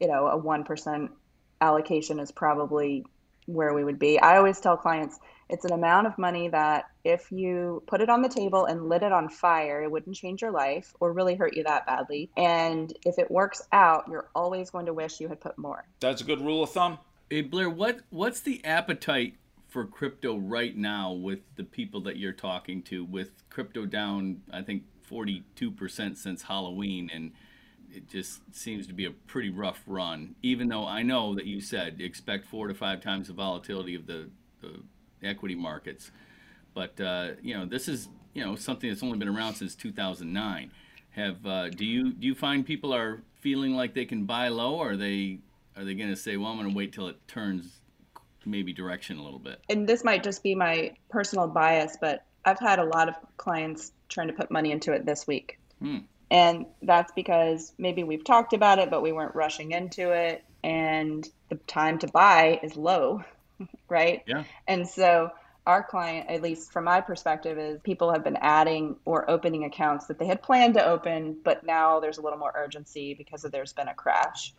you 0.00 0.08
know, 0.08 0.26
a 0.26 0.36
1% 0.36 1.08
allocation 1.60 2.18
is 2.18 2.32
probably 2.32 3.04
where 3.46 3.72
we 3.72 3.84
would 3.84 4.00
be. 4.00 4.18
I 4.18 4.36
always 4.36 4.58
tell 4.58 4.76
clients 4.76 5.20
it's 5.48 5.64
an 5.64 5.72
amount 5.72 6.08
of 6.08 6.18
money 6.18 6.48
that 6.48 6.86
if 7.04 7.30
you 7.30 7.84
put 7.86 8.00
it 8.00 8.10
on 8.10 8.20
the 8.20 8.28
table 8.28 8.64
and 8.64 8.88
lit 8.88 9.04
it 9.04 9.12
on 9.12 9.28
fire, 9.28 9.84
it 9.84 9.92
wouldn't 9.92 10.16
change 10.16 10.42
your 10.42 10.50
life 10.50 10.92
or 10.98 11.12
really 11.12 11.36
hurt 11.36 11.54
you 11.54 11.62
that 11.62 11.86
badly. 11.86 12.30
And 12.36 12.92
if 13.06 13.20
it 13.20 13.30
works 13.30 13.62
out, 13.70 14.08
you're 14.10 14.28
always 14.34 14.70
going 14.70 14.86
to 14.86 14.92
wish 14.92 15.20
you 15.20 15.28
had 15.28 15.40
put 15.40 15.56
more. 15.56 15.86
That's 16.00 16.20
a 16.20 16.24
good 16.24 16.40
rule 16.40 16.64
of 16.64 16.70
thumb. 16.70 16.98
Hey 17.30 17.42
Blair, 17.42 17.70
what 17.70 18.00
what's 18.10 18.40
the 18.40 18.64
appetite 18.64 19.34
for 19.74 19.84
crypto 19.84 20.38
right 20.38 20.76
now 20.76 21.12
with 21.12 21.40
the 21.56 21.64
people 21.64 22.00
that 22.00 22.16
you're 22.16 22.32
talking 22.32 22.80
to 22.80 23.04
with 23.04 23.42
crypto 23.50 23.84
down 23.84 24.40
i 24.52 24.62
think 24.62 24.84
42% 25.10 26.16
since 26.16 26.42
halloween 26.42 27.10
and 27.12 27.32
it 27.90 28.08
just 28.08 28.40
seems 28.54 28.86
to 28.86 28.92
be 28.92 29.04
a 29.04 29.10
pretty 29.10 29.50
rough 29.50 29.82
run. 29.86 30.36
Even 30.42 30.68
though 30.68 30.86
i 30.86 31.02
know 31.02 31.34
that 31.34 31.46
you 31.46 31.60
said 31.60 32.00
expect 32.00 32.46
four 32.46 32.68
to 32.68 32.74
five 32.74 33.00
times 33.00 33.26
the 33.26 33.34
volatility 33.34 33.96
of 33.96 34.06
the, 34.06 34.30
the 34.60 34.80
equity 35.24 35.56
markets. 35.56 36.12
But 36.72 37.00
uh, 37.00 37.32
you 37.42 37.54
know 37.56 37.66
this 37.66 37.88
is 37.88 38.08
you 38.32 38.44
know 38.44 38.54
something 38.54 38.88
that's 38.88 39.02
only 39.02 39.18
been 39.18 39.28
around 39.28 39.54
since 39.54 39.74
2009 39.74 40.70
have 41.10 41.44
uh, 41.44 41.68
do 41.70 41.84
you 41.84 42.12
do 42.12 42.28
you 42.28 42.34
find 42.36 42.64
people 42.64 42.94
are 42.94 43.22
feeling 43.40 43.74
like 43.74 43.94
they 43.94 44.04
can 44.04 44.24
buy 44.24 44.48
low 44.48 44.76
or 44.76 44.92
are 44.92 44.96
they 44.96 45.38
are 45.76 45.84
they 45.84 45.94
going 45.94 46.10
to 46.10 46.16
say 46.16 46.36
well 46.36 46.50
i'm 46.50 46.56
going 46.56 46.68
to 46.68 46.76
wait 46.76 46.92
till 46.92 47.06
it 47.06 47.16
turns 47.28 47.80
maybe 48.46 48.72
direction 48.72 49.18
a 49.18 49.22
little 49.22 49.38
bit. 49.38 49.60
And 49.68 49.88
this 49.88 50.04
might 50.04 50.22
just 50.22 50.42
be 50.42 50.54
my 50.54 50.92
personal 51.08 51.48
bias, 51.48 51.96
but 52.00 52.24
I've 52.44 52.58
had 52.58 52.78
a 52.78 52.84
lot 52.84 53.08
of 53.08 53.14
clients 53.36 53.92
trying 54.08 54.28
to 54.28 54.34
put 54.34 54.50
money 54.50 54.70
into 54.70 54.92
it 54.92 55.06
this 55.06 55.26
week. 55.26 55.58
Hmm. 55.80 55.98
And 56.30 56.66
that's 56.82 57.12
because 57.12 57.72
maybe 57.78 58.02
we've 58.02 58.24
talked 58.24 58.52
about 58.52 58.78
it, 58.78 58.90
but 58.90 59.02
we 59.02 59.12
weren't 59.12 59.34
rushing 59.34 59.72
into 59.72 60.10
it. 60.10 60.44
And 60.62 61.28
the 61.48 61.56
time 61.56 61.98
to 61.98 62.08
buy 62.08 62.60
is 62.62 62.76
low, 62.76 63.22
right? 63.88 64.22
Yeah. 64.26 64.44
And 64.66 64.88
so 64.88 65.30
our 65.66 65.82
client, 65.82 66.28
at 66.28 66.42
least 66.42 66.72
from 66.72 66.84
my 66.84 67.00
perspective, 67.00 67.58
is 67.58 67.80
people 67.82 68.12
have 68.12 68.24
been 68.24 68.36
adding 68.40 68.96
or 69.04 69.30
opening 69.30 69.64
accounts 69.64 70.06
that 70.06 70.18
they 70.18 70.26
had 70.26 70.42
planned 70.42 70.74
to 70.74 70.84
open, 70.84 71.38
but 71.42 71.64
now 71.64 72.00
there's 72.00 72.18
a 72.18 72.22
little 72.22 72.38
more 72.38 72.52
urgency 72.54 73.14
because 73.14 73.44
of 73.44 73.52
there's 73.52 73.72
been 73.72 73.88
a 73.88 73.94
crash 73.94 74.52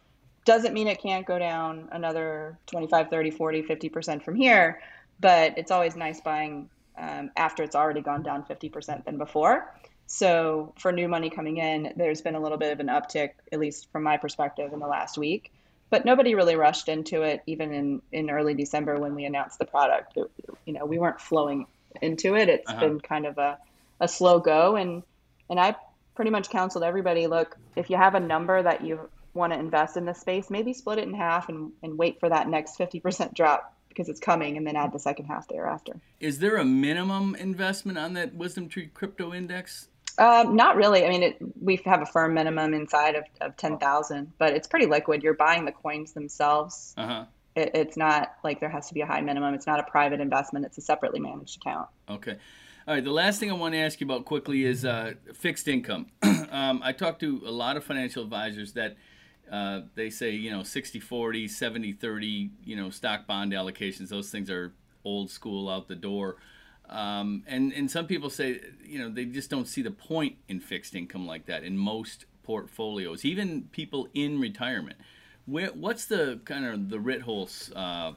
doesn't 0.46 0.74
mean 0.74 0.88
it 0.88 1.02
can't 1.02 1.26
go 1.26 1.38
down 1.40 1.90
another 1.92 2.58
25 2.68 3.10
30 3.10 3.32
40 3.32 3.64
50% 3.64 4.24
from 4.24 4.36
here 4.36 4.82
but 5.20 5.58
it's 5.58 5.72
always 5.72 5.96
nice 5.96 6.22
buying 6.22 6.70
um, 6.98 7.32
after 7.36 7.64
it's 7.64 7.76
already 7.76 8.02
gone 8.02 8.24
down 8.24 8.44
50% 8.44 9.06
than 9.06 9.18
before. 9.18 9.74
So 10.08 10.74
for 10.78 10.92
new 10.92 11.08
money 11.08 11.30
coming 11.30 11.58
in 11.58 11.94
there's 11.96 12.22
been 12.22 12.36
a 12.36 12.40
little 12.40 12.58
bit 12.58 12.72
of 12.72 12.80
an 12.80 12.88
uptick 12.88 13.32
at 13.52 13.60
least 13.60 13.92
from 13.92 14.04
my 14.04 14.18
perspective 14.18 14.72
in 14.74 14.80
the 14.80 14.88
last 14.88 15.18
week. 15.18 15.52
But 15.90 16.06
nobody 16.06 16.36
really 16.36 16.56
rushed 16.56 16.90
into 16.90 17.22
it 17.22 17.42
even 17.48 17.74
in, 17.74 18.02
in 18.12 18.30
early 18.30 18.54
december 18.54 19.00
when 19.00 19.16
we 19.16 19.26
announced 19.26 19.60
the 19.60 19.66
product. 19.66 20.18
It, 20.18 20.30
you 20.66 20.74
know 20.74 20.86
we 20.86 21.00
weren't 21.00 21.22
flowing 21.22 21.66
into 22.02 22.36
it. 22.36 22.50
It's 22.50 22.70
uh-huh. 22.70 22.80
been 22.82 23.00
kind 23.00 23.26
of 23.26 23.38
a, 23.38 23.58
a 24.00 24.08
slow 24.08 24.40
go. 24.40 24.76
And 24.76 25.04
and 25.50 25.60
i 25.60 25.76
pretty 26.16 26.32
much 26.32 26.50
counseled 26.50 26.84
everybody 26.84 27.28
look 27.28 27.58
if 27.76 27.90
you 27.90 27.98
have 27.98 28.16
a 28.16 28.20
number 28.20 28.64
that 28.64 28.84
you 28.86 29.10
want 29.36 29.54
to 29.54 29.60
invest 29.60 29.98
in 29.98 30.06
this 30.06 30.20
space, 30.20 30.50
maybe 30.50 30.74
split 30.74 31.00
it 31.00 31.08
in 31.08 31.14
half 31.14 31.50
and, 31.50 31.72
and 31.84 31.98
wait 31.98 32.20
for 32.20 32.30
that 32.30 32.48
next 32.48 32.78
50% 32.78 33.34
drop 33.34 33.74
because 33.90 34.10
it's 34.10 34.20
coming 34.20 34.58
and 34.58 34.68
then 34.68 34.76
add 34.76 34.92
the 34.92 35.00
second 35.00 35.26
half 35.26 35.48
thereafter. 35.48 35.94
Is 36.20 36.40
there 36.40 36.58
a 36.58 36.66
minimum 36.66 37.36
investment 37.36 37.98
on 37.98 38.14
that 38.14 38.38
WisdomTree 38.38 38.94
crypto 38.94 39.34
index? 39.34 39.88
Um, 40.18 40.56
not 40.56 40.76
really. 40.76 41.06
I 41.06 41.10
mean, 41.10 41.24
it, 41.24 41.38
we 41.62 41.82
have 41.86 42.02
a 42.02 42.06
firm 42.06 42.34
minimum 42.34 42.74
inside 42.74 43.16
of, 43.16 43.26
of 43.42 43.58
10,000, 43.58 44.34
but 44.38 44.54
it's 44.54 44.68
pretty 44.68 44.86
liquid. 44.86 45.24
You're 45.24 45.34
buying 45.34 45.66
the 45.66 45.72
coins 45.72 46.14
themselves. 46.14 46.94
Uh-huh. 46.98 47.26
It, 47.56 47.72
it's 47.74 47.98
not 47.98 48.34
like 48.44 48.60
there 48.60 48.70
has 48.70 48.88
to 48.88 48.94
be 48.94 49.02
a 49.02 49.06
high 49.06 49.22
minimum. 49.22 49.54
It's 49.54 49.68
not 49.68 49.80
a 49.80 49.84
private 49.84 50.22
investment. 50.22 50.66
It's 50.66 50.78
a 50.78 50.82
separately 50.82 51.20
managed 51.20 51.58
account. 51.58 51.90
Okay. 52.10 52.38
All 52.88 52.94
right, 52.94 53.04
the 53.04 53.12
last 53.12 53.40
thing 53.40 53.50
I 53.50 53.56
want 53.56 53.74
to 53.74 53.80
ask 53.80 54.00
you 54.00 54.06
about 54.06 54.26
quickly 54.26 54.64
is 54.64 54.86
uh, 54.86 55.14
fixed 55.34 55.68
income. 55.68 56.06
um, 56.22 56.82
I 56.84 56.92
talked 56.92 57.20
to 57.22 57.42
a 57.46 57.52
lot 57.52 57.78
of 57.78 57.84
financial 57.84 58.24
advisors 58.24 58.74
that 58.74 58.96
uh, 59.52 59.82
they 59.96 60.10
say, 60.10 60.32
you 60.32 60.52
know, 60.52 60.64
60 60.64 61.00
40, 61.00 61.48
70 61.48 61.94
30, 61.94 62.50
you 62.64 62.76
know, 62.76 62.90
stock 62.90 63.28
bond 63.28 63.52
allocations, 63.52 64.10
those 64.10 64.30
things 64.30 64.50
are 64.50 64.74
old 65.04 65.30
school 65.30 65.70
out 65.70 65.88
the 65.88 65.96
door. 65.96 66.38
Um, 66.90 67.44
and, 67.48 67.74
and 67.74 67.90
some 67.90 68.08
people 68.08 68.30
say, 68.30 68.62
you 68.84 69.00
know, 69.00 69.10
they 69.10 69.26
just 69.26 69.50
don't 69.50 69.68
see 69.68 69.82
the 69.82 69.92
point 69.92 70.38
in 70.48 70.60
fixed 70.60 70.96
income 70.96 71.26
like 71.26 71.46
that 71.48 71.64
in 71.64 71.78
most 71.78 72.26
portfolios, 72.44 73.26
even 73.26 73.64
people 73.72 74.08
in 74.14 74.40
retirement. 74.40 74.98
Where, 75.46 75.70
what's 75.70 76.06
the 76.06 76.40
kind 76.46 76.66
of 76.66 76.90
the 76.90 76.98
Ritholtz 76.98 77.72
uh, 77.76 78.14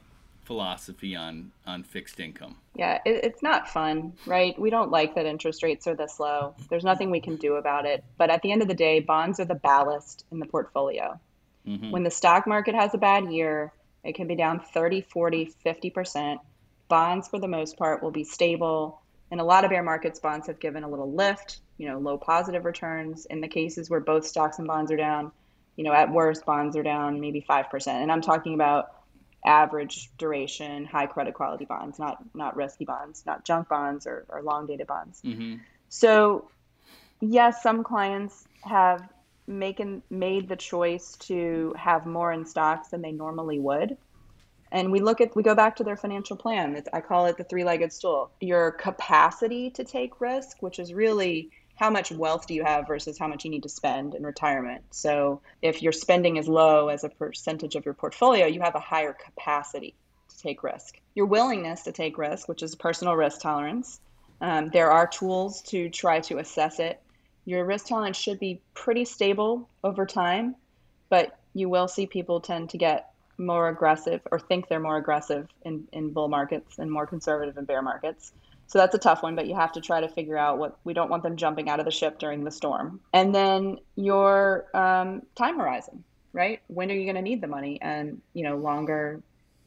philosophy 0.49 1.15
on 1.15 1.51
on 1.67 1.83
fixed 1.83 2.19
income? 2.19 2.55
Yeah, 2.75 2.97
it, 3.05 3.23
it's 3.23 3.43
not 3.43 3.69
fun, 3.69 4.13
right? 4.25 4.59
We 4.59 4.71
don't 4.71 4.89
like 4.89 5.13
that 5.13 5.27
interest 5.27 5.61
rates 5.61 5.85
are 5.85 5.93
this 5.93 6.19
low. 6.19 6.55
There's 6.71 6.83
nothing 6.83 7.11
we 7.11 7.21
can 7.21 7.35
do 7.35 7.57
about 7.57 7.85
it. 7.85 8.03
But 8.17 8.31
at 8.31 8.41
the 8.41 8.51
end 8.51 8.63
of 8.63 8.67
the 8.67 8.73
day, 8.73 8.99
bonds 8.99 9.39
are 9.39 9.45
the 9.45 9.53
ballast 9.53 10.25
in 10.31 10.39
the 10.39 10.47
portfolio. 10.47 11.19
Mm-hmm. 11.67 11.91
When 11.91 12.01
the 12.01 12.09
stock 12.09 12.47
market 12.47 12.73
has 12.73 12.95
a 12.95 12.97
bad 12.97 13.31
year, 13.31 13.71
it 14.03 14.15
can 14.15 14.25
be 14.27 14.35
down 14.35 14.59
30, 14.59 15.01
40, 15.01 15.53
50%. 15.63 16.39
Bonds, 16.87 17.27
for 17.27 17.39
the 17.39 17.47
most 17.47 17.77
part, 17.77 18.01
will 18.01 18.09
be 18.09 18.23
stable. 18.23 19.03
In 19.29 19.39
a 19.39 19.43
lot 19.43 19.65
of 19.65 19.69
bear 19.69 19.83
markets, 19.83 20.19
bonds 20.19 20.47
have 20.47 20.59
given 20.59 20.83
a 20.83 20.89
little 20.89 21.13
lift, 21.13 21.59
you 21.77 21.87
know, 21.87 21.99
low 21.99 22.17
positive 22.17 22.65
returns. 22.65 23.27
In 23.27 23.39
the 23.39 23.47
cases 23.47 23.87
where 23.87 23.99
both 23.99 24.25
stocks 24.25 24.57
and 24.57 24.67
bonds 24.67 24.91
are 24.91 24.97
down, 24.97 25.31
you 25.75 25.83
know, 25.83 25.93
at 25.93 26.11
worst, 26.11 26.43
bonds 26.43 26.75
are 26.75 26.81
down 26.81 27.21
maybe 27.21 27.45
5%. 27.47 27.87
And 27.87 28.11
I'm 28.11 28.21
talking 28.21 28.55
about 28.55 28.98
average 29.45 30.09
duration, 30.17 30.85
high 30.85 31.07
credit 31.07 31.33
quality 31.33 31.65
bonds, 31.65 31.99
not 31.99 32.17
not 32.33 32.55
risky 32.55 32.85
bonds, 32.85 33.23
not 33.25 33.45
junk 33.45 33.69
bonds 33.69 34.05
or, 34.05 34.25
or 34.29 34.41
long 34.41 34.65
dated 34.65 34.87
bonds. 34.87 35.21
Mm-hmm. 35.23 35.55
So, 35.89 36.49
yes, 37.21 37.63
some 37.63 37.83
clients 37.83 38.47
have 38.63 39.07
making 39.47 40.03
made 40.09 40.47
the 40.47 40.55
choice 40.55 41.15
to 41.17 41.73
have 41.77 42.05
more 42.05 42.31
in 42.31 42.45
stocks 42.45 42.89
than 42.89 43.01
they 43.01 43.11
normally 43.11 43.59
would. 43.59 43.97
And 44.71 44.91
we 44.91 44.99
look 44.99 45.19
at 45.19 45.35
we 45.35 45.41
go 45.41 45.55
back 45.55 45.77
to 45.77 45.83
their 45.83 45.97
financial 45.97 46.37
plan. 46.37 46.75
It's, 46.75 46.87
I 46.93 47.01
call 47.01 47.25
it 47.25 47.37
the 47.37 47.43
three-legged 47.43 47.91
stool. 47.91 48.29
Your 48.39 48.71
capacity 48.71 49.71
to 49.71 49.83
take 49.83 50.21
risk, 50.21 50.57
which 50.61 50.77
is 50.77 50.93
really 50.93 51.49
how 51.79 51.89
much 51.89 52.11
wealth 52.11 52.45
do 52.45 52.53
you 52.53 52.63
have 52.65 52.85
versus 52.85 53.17
how 53.17 53.25
much 53.25 53.45
you 53.45 53.49
need 53.49 53.63
to 53.63 53.69
spend 53.69 54.13
in 54.13 54.25
retirement. 54.25 54.83
So 54.91 55.39
if 55.61 55.81
your 55.81 55.93
spending 55.93 56.35
is 56.35 56.45
low 56.45 56.89
as 56.89 57.05
a 57.05 57.09
percentage 57.09 57.75
of 57.75 57.85
your 57.85 57.93
portfolio, 57.93 58.47
you 58.47 58.59
have 58.59 58.75
a 58.75 58.81
higher 58.81 59.13
capacity 59.13 59.95
to 60.27 60.37
take 60.39 60.61
risk. 60.61 60.99
Your 61.15 61.25
willingness 61.25 61.83
to 61.83 61.93
take 61.93 62.17
risk, 62.17 62.49
which 62.49 62.63
is 62.63 62.75
personal 62.75 63.15
risk 63.15 63.39
tolerance, 63.39 64.01
um, 64.41 64.69
there 64.73 64.91
are 64.91 65.07
tools 65.07 65.61
to 65.63 65.89
try 65.89 66.19
to 66.19 66.39
assess 66.39 66.79
it. 66.79 67.01
Your 67.45 67.63
risk 67.63 67.87
tolerance 67.87 68.17
should 68.17 68.39
be 68.39 68.61
pretty 68.73 69.05
stable 69.05 69.69
over 69.81 70.05
time, 70.05 70.55
but 71.09 71.39
you 71.53 71.69
will 71.69 71.87
see 71.87 72.05
people 72.05 72.41
tend 72.41 72.71
to 72.71 72.77
get 72.77 73.13
more 73.37 73.69
aggressive 73.69 74.19
or 74.31 74.37
think 74.37 74.67
they're 74.67 74.81
more 74.81 74.97
aggressive 74.97 75.47
in, 75.63 75.87
in 75.93 76.11
bull 76.11 76.27
markets 76.27 76.77
and 76.77 76.91
more 76.91 77.07
conservative 77.07 77.57
in 77.57 77.63
bear 77.63 77.81
markets. 77.81 78.33
So 78.69 78.77
that's 78.77 78.93
a 78.93 78.99
tough 78.99 79.23
one, 79.23 79.35
but 79.35 79.47
you 79.47 79.55
have 79.55 79.71
to 79.71 79.81
try 79.81 79.99
to 79.99 80.07
figure 80.07 80.37
out 80.37 80.59
what 80.59 80.77
we 80.83 80.93
don't 80.93 81.09
want 81.09 81.23
them 81.23 81.37
jumping 81.37 81.69
out 81.69 81.79
of 81.79 81.85
the 81.85 81.91
ship 81.91 82.19
during 82.19 82.43
the 82.43 82.51
storm. 82.51 82.99
And 83.11 83.33
then 83.33 83.79
your 83.95 84.67
um, 84.75 85.23
time 85.35 85.57
horizon, 85.57 86.03
right? 86.33 86.61
When 86.67 86.91
are 86.91 86.93
you 86.93 87.05
going 87.05 87.15
to 87.15 87.23
need 87.23 87.41
the 87.41 87.47
money? 87.47 87.79
And, 87.81 88.21
you 88.33 88.43
know, 88.43 88.57
longer 88.57 89.23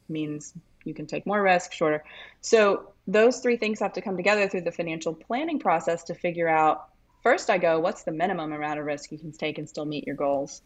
means 0.07 0.53
you 0.85 0.93
can 0.93 1.05
take 1.05 1.25
more 1.25 1.41
risk, 1.41 1.73
shorter. 1.73 2.01
So 2.39 2.93
those 3.05 3.39
three 3.39 3.57
things 3.57 3.81
have 3.81 3.91
to 3.93 4.01
come 4.01 4.15
together 4.15 4.47
through 4.47 4.61
the 4.61 4.71
financial 4.71 5.13
planning 5.13 5.59
process 5.59 6.05
to 6.05 6.15
figure 6.15 6.47
out 6.47 6.87
first, 7.23 7.49
I 7.49 7.57
go, 7.57 7.81
what's 7.81 8.03
the 8.03 8.13
minimum 8.13 8.53
amount 8.53 8.79
of 8.79 8.85
risk 8.85 9.11
you 9.11 9.17
can 9.17 9.33
take 9.33 9.57
and 9.57 9.67
still 9.67 9.85
meet 9.85 10.07
your 10.07 10.15
goals? 10.15 10.61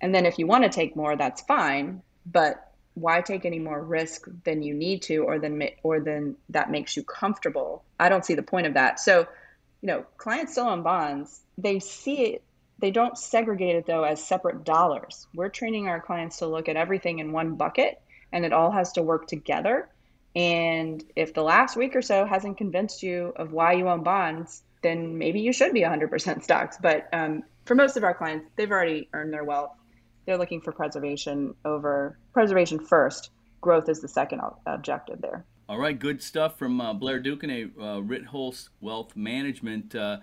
And 0.00 0.14
then 0.14 0.24
if 0.24 0.38
you 0.38 0.46
want 0.46 0.64
to 0.64 0.70
take 0.70 0.96
more, 0.96 1.16
that's 1.16 1.42
fine. 1.42 2.00
But 2.24 2.72
why 2.94 3.20
take 3.20 3.44
any 3.44 3.58
more 3.58 3.82
risk 3.82 4.28
than 4.44 4.62
you 4.62 4.74
need 4.74 5.02
to 5.02 5.18
or 5.18 5.38
than 5.38 5.62
or 5.82 6.00
than 6.00 6.36
that 6.50 6.70
makes 6.70 6.96
you 6.96 7.02
comfortable? 7.02 7.84
I 7.98 8.08
don't 8.08 8.24
see 8.24 8.34
the 8.34 8.42
point 8.42 8.66
of 8.66 8.74
that. 8.74 9.00
So 9.00 9.26
you 9.82 9.86
know 9.88 10.04
clients 10.16 10.52
still 10.52 10.66
own 10.66 10.82
bonds. 10.82 11.40
They 11.58 11.80
see 11.80 12.34
it 12.34 12.42
they 12.78 12.90
don't 12.90 13.16
segregate 13.16 13.76
it 13.76 13.86
though 13.86 14.04
as 14.04 14.22
separate 14.22 14.64
dollars. 14.64 15.26
We're 15.34 15.48
training 15.48 15.88
our 15.88 16.00
clients 16.00 16.38
to 16.38 16.46
look 16.46 16.68
at 16.68 16.76
everything 16.76 17.18
in 17.18 17.32
one 17.32 17.54
bucket 17.54 18.00
and 18.32 18.44
it 18.44 18.52
all 18.52 18.70
has 18.72 18.92
to 18.92 19.02
work 19.02 19.26
together. 19.28 19.88
And 20.34 21.04
if 21.14 21.34
the 21.34 21.42
last 21.42 21.76
week 21.76 21.94
or 21.94 22.02
so 22.02 22.26
hasn't 22.26 22.58
convinced 22.58 23.02
you 23.02 23.32
of 23.36 23.52
why 23.52 23.74
you 23.74 23.88
own 23.88 24.02
bonds 24.02 24.62
then 24.84 25.16
maybe 25.18 25.40
you 25.40 25.52
should 25.52 25.72
be 25.72 25.80
100% 25.80 26.44
stocks 26.44 26.76
but 26.80 27.08
um, 27.12 27.42
for 27.64 27.74
most 27.74 27.96
of 27.96 28.04
our 28.04 28.14
clients 28.14 28.46
they've 28.54 28.70
already 28.70 29.08
earned 29.12 29.32
their 29.32 29.42
wealth 29.42 29.72
they're 30.26 30.38
looking 30.38 30.60
for 30.60 30.72
preservation 30.72 31.54
over 31.64 32.18
preservation 32.32 32.78
first. 32.78 33.30
Growth 33.60 33.88
is 33.88 34.00
the 34.00 34.08
second 34.08 34.40
objective 34.66 35.20
there. 35.20 35.44
All 35.68 35.78
right, 35.78 35.98
good 35.98 36.22
stuff 36.22 36.58
from 36.58 36.80
uh, 36.80 36.92
Blair 36.92 37.22
duQuesnay, 37.22 37.70
uh, 37.78 38.00
Ritholtz 38.02 38.68
Wealth 38.80 39.16
Management. 39.16 39.94
Uh, 39.94 40.18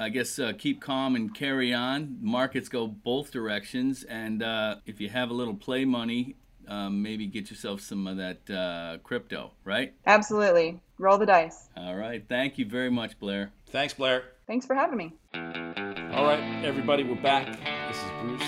I 0.00 0.08
guess 0.08 0.38
uh, 0.38 0.52
keep 0.56 0.80
calm 0.80 1.14
and 1.14 1.34
carry 1.34 1.74
on. 1.74 2.18
Markets 2.20 2.68
go 2.68 2.86
both 2.86 3.30
directions, 3.30 4.04
and 4.04 4.42
uh, 4.42 4.76
if 4.86 5.00
you 5.00 5.10
have 5.10 5.30
a 5.30 5.34
little 5.34 5.54
play 5.54 5.84
money, 5.84 6.36
um, 6.68 7.02
maybe 7.02 7.26
get 7.26 7.50
yourself 7.50 7.80
some 7.80 8.06
of 8.06 8.16
that 8.16 8.50
uh, 8.50 8.98
crypto, 9.02 9.52
right? 9.64 9.94
Absolutely. 10.06 10.80
Roll 10.98 11.18
the 11.18 11.26
dice. 11.26 11.68
All 11.76 11.96
right. 11.96 12.24
Thank 12.26 12.58
you 12.58 12.66
very 12.66 12.90
much, 12.90 13.18
Blair. 13.18 13.52
Thanks, 13.68 13.94
Blair. 13.94 14.24
Thanks 14.46 14.64
for 14.64 14.74
having 14.74 14.96
me. 14.96 15.12
All 15.34 16.24
right, 16.24 16.64
everybody, 16.64 17.02
we're 17.02 17.20
back. 17.20 17.46
This 17.88 17.98
is 17.98 18.10
Bruce 18.22 18.45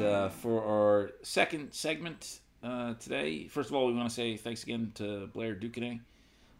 uh, 0.00 0.28
for 0.28 0.64
our 0.64 1.10
second 1.22 1.72
segment 1.72 2.40
uh, 2.62 2.94
today, 2.94 3.48
first 3.48 3.70
of 3.70 3.74
all, 3.74 3.86
we 3.86 3.92
want 3.92 4.08
to 4.08 4.14
say 4.14 4.36
thanks 4.36 4.62
again 4.62 4.92
to 4.94 5.26
Blair 5.28 5.54
duQuesnay 5.54 6.00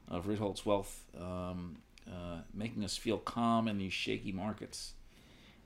of 0.08 0.26
Ritholtz 0.26 0.64
Wealth, 0.64 1.04
um, 1.18 1.78
uh, 2.06 2.40
making 2.52 2.84
us 2.84 2.96
feel 2.96 3.18
calm 3.18 3.68
in 3.68 3.78
these 3.78 3.92
shaky 3.92 4.32
markets. 4.32 4.94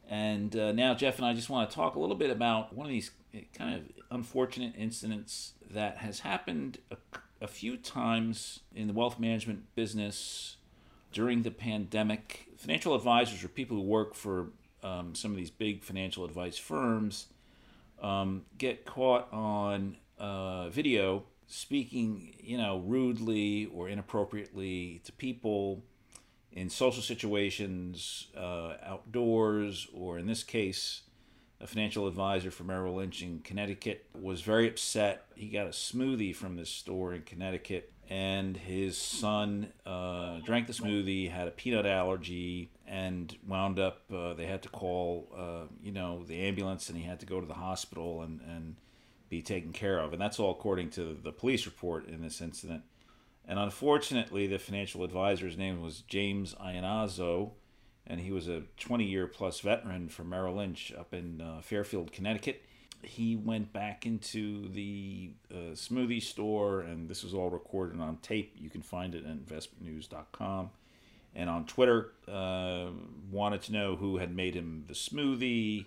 And 0.09 0.55
uh, 0.57 0.73
now, 0.73 0.95
Jeff 0.95 1.17
and 1.19 1.27
I 1.27 1.33
just 1.33 1.49
want 1.49 1.71
to 1.71 1.75
talk 1.75 1.95
a 1.95 2.01
little 2.01 2.17
bit 2.17 2.31
about 2.31 2.75
one 2.75 2.87
of 2.87 2.91
these 2.91 3.11
uh, 3.35 3.39
kind 3.55 3.77
of 3.77 3.83
unfortunate 4.11 4.75
incidents 4.77 5.53
that 5.71 5.99
has 5.99 6.21
happened 6.21 6.79
a, 6.91 6.97
a 7.41 7.47
few 7.47 7.77
times 7.77 8.61
in 8.75 8.87
the 8.87 8.93
wealth 8.93 9.19
management 9.19 9.75
business 9.75 10.57
during 11.13 11.43
the 11.43 11.51
pandemic. 11.51 12.49
Financial 12.57 12.95
advisors 12.95 13.43
or 13.43 13.49
people 13.49 13.77
who 13.77 13.83
work 13.83 14.15
for 14.15 14.49
um, 14.83 15.15
some 15.15 15.31
of 15.31 15.37
these 15.37 15.51
big 15.51 15.83
financial 15.83 16.25
advice 16.25 16.59
firms 16.59 17.29
um, 18.05 18.43
get 18.59 18.85
caught 18.85 19.33
on 19.33 19.97
uh, 20.19 20.69
video 20.69 21.25
speaking, 21.47 22.35
you 22.39 22.59
know, 22.59 22.79
rudely 22.79 23.67
or 23.67 23.89
inappropriately 23.89 25.01
to 25.05 25.13
people 25.13 25.83
in 26.53 26.69
social 26.69 27.03
situations, 27.03 28.29
uh, 28.37 28.75
outdoors, 28.85 29.89
or 29.93 30.19
in 30.19 30.27
this 30.27 30.43
case, 30.43 31.03
a 31.61 31.67
financial 31.67 32.07
advisor 32.07 32.51
for 32.51 32.65
Merrill 32.65 32.97
Lynch 32.97 33.23
in 33.23 33.41
Connecticut 33.41 34.07
was 34.15 34.43
very 34.43 34.69
upset. 34.69 35.25
He 35.35 35.49
got 35.49 35.67
a 35.67 35.71
smoothie 35.71 36.37
from 36.37 36.57
this 36.57 36.71
store 36.71 37.15
in 37.15 37.23
Connecticut, 37.23 37.91
and 38.09 38.57
his 38.57 38.99
son 38.99 39.73
uh, 39.87 40.41
drank 40.45 40.67
the 40.67 40.75
smoothie, 40.75 41.31
had 41.31 41.49
a 41.49 41.53
peanut 41.53 41.87
allergy, 41.87 42.71
and 42.95 43.37
wound 43.49 43.81
up 43.81 44.03
uh, 44.15 44.35
they 44.35 44.47
had 44.47 44.63
to 44.63 44.69
call 44.69 45.29
uh, 45.37 45.67
you 45.83 45.91
know 45.91 46.23
the 46.25 46.41
ambulance 46.43 46.89
and 46.89 46.97
he 46.97 47.05
had 47.05 47.19
to 47.19 47.27
go 47.27 47.41
to 47.41 47.47
the 47.47 47.55
hospital 47.55 48.23
and, 48.23 48.41
and 48.43 48.77
be 49.29 49.43
taken 49.43 49.73
care 49.73 49.99
of. 49.99 50.13
And 50.13 50.23
that's 50.23 50.39
all 50.39 50.53
according 50.53 50.91
to 50.91 51.19
the 51.21 51.33
police 51.33 51.67
report 51.67 52.07
in 52.09 52.23
this 52.23 52.41
incident. 52.41 52.85
And 53.47 53.59
unfortunately 53.59 54.47
the 54.47 54.61
financial 54.61 55.03
advisor's 55.03 55.59
name 55.59 55.83
was 55.83 56.03
james 56.03 56.55
Iannazzo 56.55 57.51
and 58.07 58.21
he 58.21 58.31
was 58.31 58.47
a 58.49 58.63
20 58.79 59.05
year 59.05 59.27
plus 59.27 59.61
veteran 59.61 60.09
from 60.09 60.31
merrill 60.31 60.55
lynch 60.55 60.93
up 60.97 61.13
in 61.13 61.41
uh, 61.41 61.63
fairfield 61.63 62.13
connecticut. 62.13 62.65
He 63.03 63.35
went 63.35 63.73
back 63.73 64.07
into 64.07 64.69
the 64.69 65.33
uh, 65.51 65.75
smoothie 65.75 66.23
store 66.23 66.83
and 66.83 67.09
this 67.09 67.25
was 67.25 67.35
all 67.35 67.51
recorded 67.51 68.01
on 68.01 68.19
tape. 68.19 68.55
You 68.57 68.71
can 68.71 68.83
find 68.83 69.17
it 69.17 69.25
at 69.27 69.37
investmentnews.com 69.45 70.71
and 71.35 71.51
on 71.51 71.67
Twitter 71.67 72.13
uh, 72.29 72.87
wanted 73.31 73.63
to 73.63 73.73
know 73.73 73.97
who 73.97 74.19
had 74.19 74.35
made 74.35 74.55
him 74.55 74.85
the 74.87 74.95
smoothie 74.95 75.87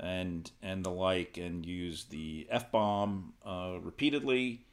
and 0.00 0.50
and 0.62 0.84
the 0.84 0.90
like, 0.90 1.36
and 1.36 1.64
used 1.64 2.10
the 2.10 2.46
f 2.50 2.70
bomb 2.70 3.34
uh, 3.44 3.76
repeatedly. 3.80 4.64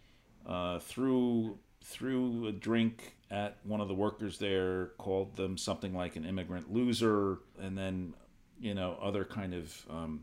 Uh, 0.45 0.79
threw 0.79 1.57
threw 1.83 2.47
a 2.47 2.51
drink 2.51 3.15
at 3.29 3.57
one 3.63 3.81
of 3.81 3.87
the 3.87 3.93
workers 3.93 4.39
there, 4.39 4.87
called 4.97 5.35
them 5.35 5.57
something 5.57 5.93
like 5.93 6.15
an 6.15 6.25
immigrant 6.25 6.73
loser, 6.73 7.37
and 7.61 7.77
then 7.77 8.13
you 8.59 8.73
know 8.73 8.97
other 9.01 9.23
kind 9.23 9.53
of 9.53 9.85
um, 9.89 10.21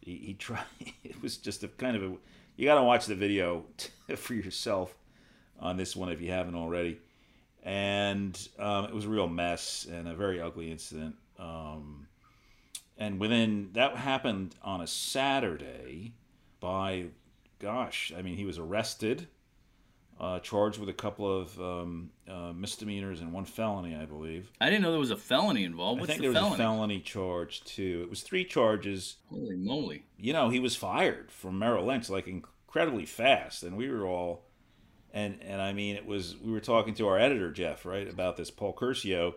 he, 0.00 0.16
he 0.16 0.34
tried. 0.34 0.64
It 1.04 1.22
was 1.22 1.36
just 1.36 1.64
a 1.64 1.68
kind 1.68 1.96
of 1.96 2.02
a 2.02 2.14
you 2.56 2.66
got 2.66 2.76
to 2.76 2.82
watch 2.82 3.06
the 3.06 3.14
video 3.14 3.64
for 4.16 4.34
yourself 4.34 4.94
on 5.58 5.76
this 5.76 5.96
one 5.96 6.10
if 6.10 6.20
you 6.20 6.30
haven't 6.30 6.54
already 6.54 7.00
and 7.62 8.48
um, 8.58 8.86
it 8.86 8.94
was 8.94 9.04
a 9.04 9.08
real 9.08 9.28
mess 9.28 9.86
and 9.90 10.08
a 10.08 10.14
very 10.14 10.40
ugly 10.40 10.70
incident. 10.70 11.16
Um, 11.38 12.06
and 12.96 13.20
within 13.20 13.70
that 13.74 13.96
happened 13.96 14.54
on 14.62 14.80
a 14.80 14.86
Saturday 14.86 16.14
by, 16.60 17.06
gosh, 17.58 18.12
I 18.16 18.22
mean, 18.22 18.36
he 18.36 18.44
was 18.44 18.58
arrested, 18.58 19.28
uh, 20.20 20.40
charged 20.40 20.80
with 20.80 20.88
a 20.88 20.94
couple 20.94 21.40
of 21.40 21.60
um, 21.60 22.10
uh, 22.28 22.52
misdemeanors 22.52 23.20
and 23.20 23.32
one 23.32 23.44
felony, 23.44 23.94
I 23.94 24.04
believe. 24.04 24.50
I 24.60 24.68
didn't 24.68 24.82
know 24.82 24.90
there 24.90 24.98
was 24.98 25.12
a 25.12 25.16
felony 25.16 25.62
involved. 25.62 26.00
What's 26.00 26.10
I 26.10 26.14
think 26.14 26.22
the 26.22 26.28
there 26.28 26.34
felony? 26.34 26.50
was 26.50 26.58
a 26.58 26.62
felony 26.62 27.00
charge 27.00 27.62
too. 27.62 28.00
It 28.02 28.10
was 28.10 28.22
three 28.22 28.44
charges. 28.44 29.16
Holy 29.30 29.54
moly! 29.56 30.04
You 30.18 30.32
know, 30.32 30.48
he 30.48 30.58
was 30.58 30.74
fired 30.74 31.30
from 31.30 31.58
Merrill 31.60 31.86
Lynch 31.86 32.10
like 32.10 32.26
incredibly 32.26 33.06
fast, 33.06 33.62
and 33.62 33.76
we 33.76 33.88
were 33.88 34.04
all, 34.04 34.42
and 35.12 35.38
and 35.42 35.60
I 35.60 35.72
mean, 35.72 35.96
it 35.96 36.06
was 36.06 36.36
we 36.36 36.52
were 36.52 36.60
talking 36.60 36.94
to 36.94 37.08
our 37.08 37.18
editor 37.18 37.50
Jeff 37.50 37.84
right 37.84 38.08
about 38.08 38.36
this 38.36 38.50
Paul 38.50 38.74
Curcio. 38.74 39.34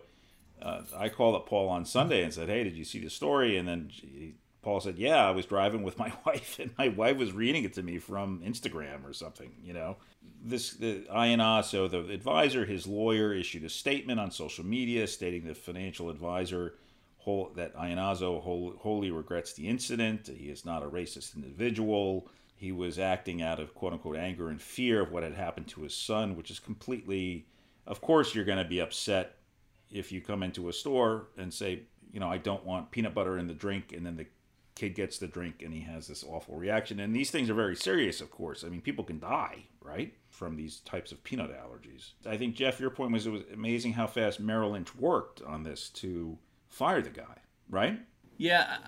Uh, 0.60 0.82
I 0.96 1.08
called 1.08 1.34
up 1.34 1.48
Paul 1.48 1.68
on 1.68 1.84
Sunday 1.84 2.22
and 2.22 2.32
said, 2.32 2.48
"Hey, 2.48 2.64
did 2.64 2.76
you 2.76 2.84
see 2.84 3.00
the 3.00 3.10
story?" 3.10 3.56
And 3.56 3.66
then 3.66 3.90
he, 3.90 4.34
Paul 4.62 4.80
said, 4.80 4.98
"Yeah, 4.98 5.26
I 5.26 5.30
was 5.30 5.46
driving 5.46 5.82
with 5.82 5.98
my 6.04 6.12
wife, 6.24 6.58
and 6.58 6.70
my 6.78 6.88
wife 6.88 7.16
was 7.16 7.32
reading 7.32 7.64
it 7.64 7.74
to 7.74 7.82
me 7.82 7.98
from 7.98 8.40
Instagram 8.44 9.04
or 9.04 9.12
something." 9.12 9.52
You 9.62 9.72
know, 9.72 9.96
this 10.44 10.74
the 10.74 11.04
INA, 11.12 11.62
so 11.64 11.88
the 11.88 12.08
advisor, 12.08 12.64
his 12.64 12.86
lawyer, 12.86 13.32
issued 13.32 13.64
a 13.64 13.68
statement 13.68 14.20
on 14.20 14.30
social 14.30 14.64
media 14.64 15.06
stating 15.06 15.44
the 15.46 15.54
financial 15.54 16.10
advisor 16.10 16.74
whole, 17.22 17.50
that 17.56 17.74
Iannazzo 17.76 18.42
whole, 18.42 18.74
wholly 18.78 19.10
regrets 19.10 19.52
the 19.52 19.68
incident. 19.68 20.28
He 20.28 20.46
is 20.46 20.64
not 20.64 20.82
a 20.82 20.86
racist 20.86 21.36
individual. 21.36 22.28
He 22.62 22.70
was 22.70 22.96
acting 22.96 23.42
out 23.42 23.58
of 23.58 23.74
quote 23.74 23.92
unquote 23.92 24.16
anger 24.16 24.48
and 24.48 24.62
fear 24.62 25.02
of 25.02 25.10
what 25.10 25.24
had 25.24 25.34
happened 25.34 25.66
to 25.70 25.82
his 25.82 25.96
son, 25.96 26.36
which 26.36 26.48
is 26.48 26.60
completely. 26.60 27.48
Of 27.88 28.00
course, 28.00 28.36
you're 28.36 28.44
going 28.44 28.62
to 28.62 28.64
be 28.64 28.78
upset 28.78 29.34
if 29.90 30.12
you 30.12 30.20
come 30.20 30.44
into 30.44 30.68
a 30.68 30.72
store 30.72 31.26
and 31.36 31.52
say, 31.52 31.80
you 32.12 32.20
know, 32.20 32.30
I 32.30 32.38
don't 32.38 32.64
want 32.64 32.92
peanut 32.92 33.14
butter 33.14 33.36
in 33.36 33.48
the 33.48 33.52
drink, 33.52 33.92
and 33.92 34.06
then 34.06 34.14
the 34.14 34.26
kid 34.76 34.94
gets 34.94 35.18
the 35.18 35.26
drink 35.26 35.60
and 35.60 35.74
he 35.74 35.80
has 35.80 36.06
this 36.06 36.22
awful 36.22 36.54
reaction. 36.54 37.00
And 37.00 37.12
these 37.12 37.32
things 37.32 37.50
are 37.50 37.54
very 37.54 37.74
serious, 37.74 38.20
of 38.20 38.30
course. 38.30 38.62
I 38.62 38.68
mean, 38.68 38.80
people 38.80 39.02
can 39.02 39.18
die, 39.18 39.64
right, 39.80 40.14
from 40.30 40.54
these 40.54 40.78
types 40.80 41.10
of 41.10 41.24
peanut 41.24 41.50
allergies. 41.50 42.12
I 42.24 42.36
think, 42.36 42.54
Jeff, 42.54 42.78
your 42.78 42.90
point 42.90 43.10
was 43.10 43.26
it 43.26 43.30
was 43.30 43.42
amazing 43.52 43.94
how 43.94 44.06
fast 44.06 44.38
Merrill 44.38 44.70
Lynch 44.70 44.94
worked 44.94 45.42
on 45.42 45.64
this 45.64 45.88
to 45.94 46.38
fire 46.68 47.02
the 47.02 47.10
guy, 47.10 47.38
right? 47.68 47.98
Yeah, 48.38 48.78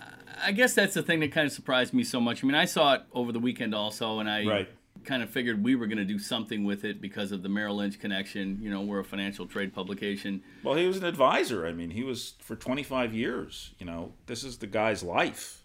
I 0.42 0.52
guess 0.52 0.74
that's 0.74 0.94
the 0.94 1.02
thing 1.02 1.20
that 1.20 1.32
kind 1.32 1.46
of 1.46 1.52
surprised 1.52 1.94
me 1.94 2.02
so 2.04 2.20
much. 2.20 2.42
I 2.42 2.46
mean, 2.46 2.56
I 2.56 2.64
saw 2.64 2.94
it 2.94 3.02
over 3.12 3.30
the 3.32 3.38
weekend 3.38 3.74
also, 3.74 4.18
and 4.18 4.28
I 4.28 4.44
Right. 4.44 4.68
kind 5.04 5.22
of 5.22 5.30
figured 5.30 5.62
we 5.62 5.74
were 5.74 5.86
going 5.86 5.98
to 5.98 6.04
do 6.04 6.18
something 6.18 6.64
with 6.64 6.84
it 6.84 7.00
because 7.00 7.30
of 7.30 7.42
the 7.42 7.48
Merrill 7.48 7.76
Lynch 7.76 7.98
connection. 8.00 8.58
You 8.60 8.70
know, 8.70 8.80
we're 8.82 9.00
a 9.00 9.04
financial 9.04 9.46
trade 9.46 9.72
publication. 9.74 10.42
Well, 10.62 10.74
he 10.74 10.86
was 10.86 10.96
an 10.96 11.04
advisor. 11.04 11.66
I 11.66 11.72
mean, 11.72 11.90
he 11.90 12.02
was 12.02 12.34
for 12.40 12.56
25 12.56 13.12
years. 13.14 13.72
You 13.78 13.86
know, 13.86 14.14
this 14.26 14.42
is 14.44 14.58
the 14.58 14.66
guy's 14.66 15.02
life. 15.02 15.62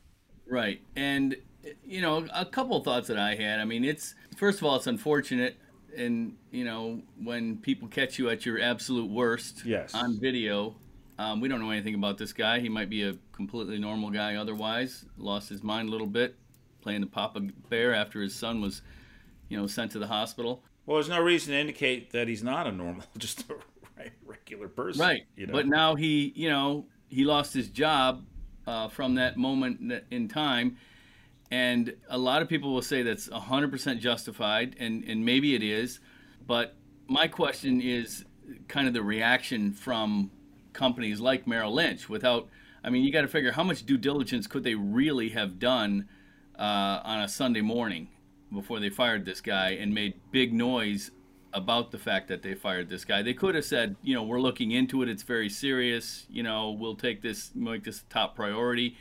Right. 0.48 0.82
And, 0.96 1.36
you 1.86 2.02
know, 2.02 2.26
a 2.34 2.46
couple 2.46 2.76
of 2.78 2.84
thoughts 2.84 3.08
that 3.08 3.18
I 3.18 3.36
had. 3.36 3.60
I 3.60 3.66
mean, 3.66 3.84
it's, 3.86 4.14
first 4.38 4.60
of 4.60 4.66
all, 4.66 4.76
it's 4.76 4.88
unfortunate. 4.88 5.58
And, 5.98 6.36
you 6.52 6.66
know, 6.66 7.02
when 7.22 7.58
people 7.58 7.88
catch 7.88 8.20
you 8.20 8.30
at 8.30 8.46
your 8.46 8.60
absolute 8.62 9.10
worst 9.10 9.64
Yes. 9.66 9.94
on 9.96 10.20
video, 10.20 10.76
um, 11.20 11.40
we 11.40 11.48
don't 11.48 11.60
know 11.60 11.70
anything 11.70 11.96
about 11.96 12.18
this 12.18 12.34
guy. 12.34 12.60
He 12.60 12.70
might 12.70 12.90
be 12.90 13.04
a 13.04 13.14
completely 13.32 13.78
normal 13.78 14.10
guy 14.10 14.36
otherwise, 14.36 15.06
lost 15.18 15.50
his 15.50 15.62
mind 15.62 15.90
a 15.90 15.92
little 15.92 16.08
bit 16.08 16.36
playing 16.82 17.02
the 17.02 17.08
Papa 17.08 17.42
Bear 17.70 17.94
after 17.94 18.22
his 18.22 18.34
son 18.34 18.62
was, 18.62 18.82
you 19.50 19.58
know, 19.58 19.68
sent 19.68 19.92
to 19.92 20.00
the 20.00 20.08
hospital. 20.08 20.64
Well, 20.86 20.96
there's 20.96 21.10
no 21.10 21.22
reason 21.22 21.54
to 21.54 21.60
indicate 21.60 22.12
that 22.12 22.28
he's 22.28 22.44
not 22.44 22.68
a 22.68 22.72
normal, 22.72 23.04
just 23.18 23.46
a 23.50 24.10
regular 24.26 24.68
person. 24.68 25.02
Right. 25.02 25.24
You 25.36 25.48
know? 25.48 25.54
But 25.54 25.68
now 25.68 25.96
he, 25.96 26.34
you 26.36 26.50
know, 26.50 26.86
he 27.08 27.26
lost 27.26 27.54
his 27.54 27.70
job 27.70 28.26
uh, 28.66 28.88
from 28.88 29.16
that 29.16 29.38
moment 29.38 29.94
in 30.10 30.28
time. 30.28 30.78
And 31.52 31.96
a 32.10 32.18
lot 32.18 32.42
of 32.42 32.48
people 32.48 32.74
will 32.74 32.82
say 32.82 33.02
that's 33.02 33.28
100% 33.28 34.00
justified, 34.00 34.76
and, 34.80 35.04
and 35.06 35.26
maybe 35.26 35.56
it 35.56 35.64
is. 35.64 36.00
But 36.46 36.76
my 37.08 37.28
question 37.28 37.82
is 37.82 38.24
kind 38.68 38.88
of 38.88 38.94
the 38.94 39.02
reaction 39.02 39.74
from 39.74 40.30
companies 40.74 41.20
like 41.20 41.48
Merrill 41.48 41.74
Lynch 41.74 42.10
without, 42.10 42.48
I 42.84 42.90
mean, 42.90 43.04
you 43.04 43.12
got 43.12 43.22
to 43.22 43.28
figure 43.28 43.52
how 43.52 43.64
much 43.64 43.86
due 43.86 43.98
diligence 43.98 44.48
could 44.48 44.64
they 44.64 44.76
really 44.76 45.30
have 45.30 45.60
done 45.60 46.08
uh, 46.58 47.02
on 47.04 47.22
a 47.22 47.28
Sunday 47.28 47.62
morning 47.62 48.10
before 48.54 48.80
they 48.80 48.90
fired 48.90 49.26
this 49.26 49.42
guy 49.42 49.72
and 49.72 49.94
made 49.94 50.16
big 50.32 50.54
noise 50.54 51.12
about 51.54 51.92
the 51.92 51.98
fact 51.98 52.28
that 52.28 52.42
they 52.42 52.54
fired 52.54 52.90
this 52.90 53.06
guy. 53.06 53.22
They 53.22 53.34
could 53.34 53.56
have 53.56 53.66
said, 53.66 53.96
you 54.04 54.14
know, 54.14 54.24
we're 54.24 54.42
looking 54.42 54.72
into 54.72 55.02
it. 55.02 55.10
It's 55.10 55.24
very 55.24 55.50
serious. 55.50 56.26
You 56.30 56.44
know, 56.44 56.72
we'll 56.72 56.96
take 56.96 57.22
this, 57.22 57.52
make 57.56 57.84
this 57.84 58.04
top 58.10 58.36
priority. 58.36 58.98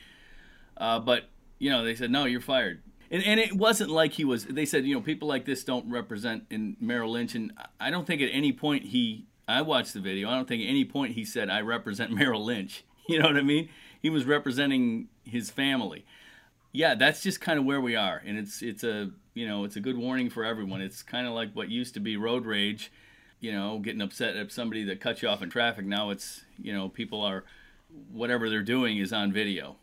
Uh, 0.76 0.98
but 1.00 1.28
you 1.58 1.70
know, 1.70 1.84
they 1.84 1.94
said, 1.94 2.10
no, 2.10 2.24
you're 2.24 2.40
fired. 2.40 2.82
And, 3.10 3.24
and 3.24 3.40
it 3.40 3.54
wasn't 3.54 3.90
like 3.90 4.12
he 4.12 4.24
was. 4.24 4.44
They 4.44 4.66
said, 4.66 4.84
you 4.84 4.94
know, 4.94 5.00
people 5.00 5.28
like 5.28 5.44
this 5.44 5.64
don't 5.64 5.90
represent 5.90 6.44
in 6.50 6.76
Merrill 6.80 7.12
Lynch. 7.12 7.34
And 7.34 7.52
I 7.80 7.90
don't 7.90 8.06
think 8.06 8.22
at 8.22 8.30
any 8.32 8.52
point 8.52 8.84
he. 8.84 9.26
I 9.48 9.62
watched 9.62 9.94
the 9.94 10.00
video. 10.00 10.28
I 10.28 10.34
don't 10.34 10.46
think 10.46 10.62
at 10.62 10.68
any 10.68 10.84
point 10.84 11.14
he 11.14 11.24
said, 11.24 11.48
I 11.48 11.62
represent 11.62 12.12
Merrill 12.14 12.44
Lynch. 12.44 12.84
You 13.10 13.18
know 13.18 13.28
what 13.28 13.38
I 13.38 13.42
mean? 13.42 13.70
He 14.02 14.10
was 14.10 14.26
representing 14.26 15.08
his 15.24 15.48
family. 15.48 16.04
Yeah, 16.72 16.94
that's 16.94 17.22
just 17.22 17.40
kind 17.40 17.58
of 17.58 17.64
where 17.64 17.80
we 17.80 17.96
are, 17.96 18.22
and 18.22 18.36
it's 18.36 18.60
it's 18.60 18.84
a 18.84 19.12
you 19.32 19.48
know 19.48 19.64
it's 19.64 19.76
a 19.76 19.80
good 19.80 19.96
warning 19.96 20.28
for 20.28 20.44
everyone. 20.44 20.82
It's 20.82 21.02
kind 21.02 21.26
of 21.26 21.32
like 21.32 21.54
what 21.54 21.70
used 21.70 21.94
to 21.94 22.00
be 22.00 22.18
road 22.18 22.44
rage, 22.44 22.92
you 23.40 23.50
know, 23.50 23.78
getting 23.78 24.02
upset 24.02 24.36
at 24.36 24.52
somebody 24.52 24.84
that 24.84 25.00
cuts 25.00 25.22
you 25.22 25.28
off 25.30 25.40
in 25.40 25.48
traffic. 25.48 25.86
Now 25.86 26.10
it's 26.10 26.44
you 26.58 26.70
know 26.70 26.90
people 26.90 27.22
are 27.22 27.44
whatever 28.12 28.50
they're 28.50 28.62
doing 28.62 28.98
is 28.98 29.10
on 29.10 29.32
video. 29.32 29.76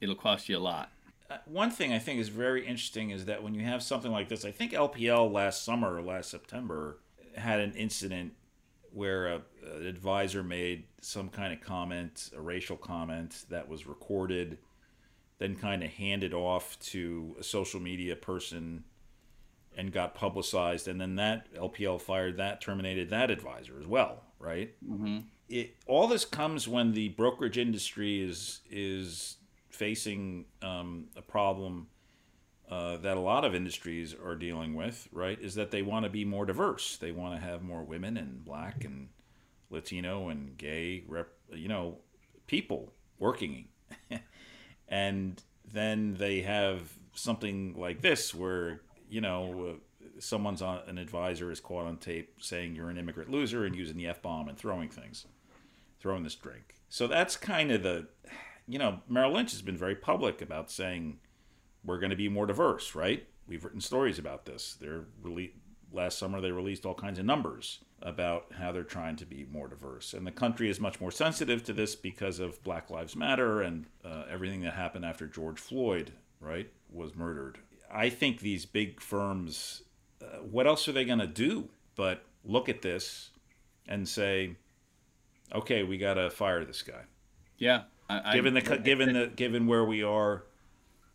It'll 0.00 0.16
cost 0.16 0.48
you 0.48 0.56
a 0.56 0.58
lot. 0.58 0.90
Uh, 1.30 1.36
one 1.44 1.70
thing 1.70 1.92
I 1.92 2.00
think 2.00 2.18
is 2.18 2.30
very 2.30 2.66
interesting 2.66 3.10
is 3.10 3.26
that 3.26 3.44
when 3.44 3.54
you 3.54 3.62
have 3.62 3.80
something 3.80 4.10
like 4.10 4.28
this, 4.28 4.44
I 4.44 4.50
think 4.50 4.72
LPL 4.72 5.30
last 5.30 5.64
summer 5.64 6.02
last 6.02 6.30
September 6.30 6.96
had 7.36 7.60
an 7.60 7.74
incident 7.74 8.32
where 8.92 9.26
a, 9.26 9.42
an 9.74 9.86
advisor 9.86 10.42
made 10.42 10.84
some 11.00 11.28
kind 11.28 11.52
of 11.52 11.60
comment, 11.60 12.30
a 12.36 12.40
racial 12.40 12.76
comment 12.76 13.44
that 13.48 13.68
was 13.68 13.86
recorded, 13.86 14.58
then 15.38 15.56
kind 15.56 15.82
of 15.82 15.90
handed 15.90 16.32
off 16.32 16.78
to 16.80 17.36
a 17.40 17.42
social 17.42 17.80
media 17.80 18.14
person 18.14 18.84
and 19.76 19.92
got 19.92 20.14
publicized, 20.14 20.86
and 20.86 21.00
then 21.00 21.16
that 21.16 21.52
LPL 21.54 22.00
fired 22.00 22.36
that, 22.36 22.60
terminated 22.60 23.10
that 23.10 23.30
advisor 23.30 23.78
as 23.80 23.86
well, 23.86 24.22
right? 24.38 24.74
Mm-hmm. 24.84 25.20
It 25.48 25.76
all 25.86 26.06
this 26.08 26.24
comes 26.24 26.68
when 26.68 26.92
the 26.92 27.08
brokerage 27.10 27.58
industry 27.58 28.22
is 28.22 28.60
is 28.70 29.36
facing 29.70 30.44
um, 30.62 31.06
a 31.16 31.22
problem 31.22 31.88
uh, 32.72 32.96
that 32.96 33.18
a 33.18 33.20
lot 33.20 33.44
of 33.44 33.54
industries 33.54 34.14
are 34.14 34.34
dealing 34.34 34.74
with, 34.74 35.06
right? 35.12 35.38
Is 35.38 35.56
that 35.56 35.70
they 35.70 35.82
want 35.82 36.04
to 36.06 36.10
be 36.10 36.24
more 36.24 36.46
diverse. 36.46 36.96
They 36.96 37.12
want 37.12 37.38
to 37.38 37.46
have 37.46 37.60
more 37.60 37.84
women 37.84 38.16
and 38.16 38.42
black 38.42 38.82
and 38.86 39.10
Latino 39.68 40.30
and 40.30 40.56
gay, 40.56 41.04
rep, 41.06 41.28
you 41.52 41.68
know, 41.68 41.98
people 42.46 42.94
working. 43.18 43.68
and 44.88 45.42
then 45.70 46.14
they 46.14 46.40
have 46.40 46.94
something 47.12 47.74
like 47.76 48.00
this 48.00 48.34
where, 48.34 48.80
you 49.06 49.20
know, 49.20 49.76
uh, 50.02 50.06
someone's 50.18 50.62
on 50.62 50.80
an 50.86 50.96
advisor 50.96 51.50
is 51.50 51.60
caught 51.60 51.84
on 51.84 51.98
tape 51.98 52.36
saying 52.40 52.74
you're 52.74 52.88
an 52.88 52.96
immigrant 52.96 53.30
loser 53.30 53.66
and 53.66 53.76
using 53.76 53.98
the 53.98 54.06
F 54.06 54.22
bomb 54.22 54.48
and 54.48 54.56
throwing 54.56 54.88
things, 54.88 55.26
throwing 56.00 56.22
this 56.22 56.36
drink. 56.36 56.76
So 56.88 57.06
that's 57.06 57.36
kind 57.36 57.70
of 57.70 57.82
the, 57.82 58.06
you 58.66 58.78
know, 58.78 59.00
Merrill 59.10 59.34
Lynch 59.34 59.52
has 59.52 59.60
been 59.60 59.76
very 59.76 59.94
public 59.94 60.40
about 60.40 60.70
saying 60.70 61.18
we're 61.84 61.98
going 61.98 62.10
to 62.10 62.16
be 62.16 62.28
more 62.28 62.46
diverse, 62.46 62.94
right? 62.94 63.26
We've 63.46 63.64
written 63.64 63.80
stories 63.80 64.18
about 64.18 64.44
this. 64.44 64.76
They're 64.80 65.04
rele- 65.22 65.52
last 65.92 66.18
summer 66.18 66.40
they 66.40 66.52
released 66.52 66.86
all 66.86 66.94
kinds 66.94 67.18
of 67.18 67.24
numbers 67.24 67.80
about 68.00 68.46
how 68.58 68.72
they're 68.72 68.82
trying 68.82 69.16
to 69.16 69.26
be 69.26 69.46
more 69.50 69.68
diverse, 69.68 70.12
and 70.14 70.26
the 70.26 70.32
country 70.32 70.68
is 70.68 70.80
much 70.80 71.00
more 71.00 71.10
sensitive 71.10 71.62
to 71.64 71.72
this 71.72 71.94
because 71.94 72.40
of 72.40 72.62
Black 72.64 72.90
Lives 72.90 73.14
Matter 73.14 73.62
and 73.62 73.86
uh, 74.04 74.24
everything 74.30 74.62
that 74.62 74.74
happened 74.74 75.04
after 75.04 75.26
George 75.26 75.60
Floyd, 75.60 76.12
right, 76.40 76.68
was 76.90 77.14
murdered. 77.14 77.58
I 77.92 78.08
think 78.08 78.40
these 78.40 78.64
big 78.66 79.00
firms, 79.00 79.82
uh, 80.20 80.38
what 80.38 80.66
else 80.66 80.88
are 80.88 80.92
they 80.92 81.04
going 81.04 81.18
to 81.20 81.26
do 81.26 81.68
but 81.94 82.24
look 82.44 82.68
at 82.68 82.82
this 82.82 83.30
and 83.86 84.08
say, 84.08 84.56
okay, 85.54 85.82
we 85.82 85.98
got 85.98 86.14
to 86.14 86.30
fire 86.30 86.64
this 86.64 86.82
guy, 86.82 87.02
Yeah. 87.58 87.82
I, 88.08 88.34
given 88.34 88.56
I, 88.56 88.60
the 88.60 88.78
given 88.78 89.12
the 89.14 89.26
given 89.28 89.66
where 89.66 89.84
we 89.84 90.02
are 90.02 90.44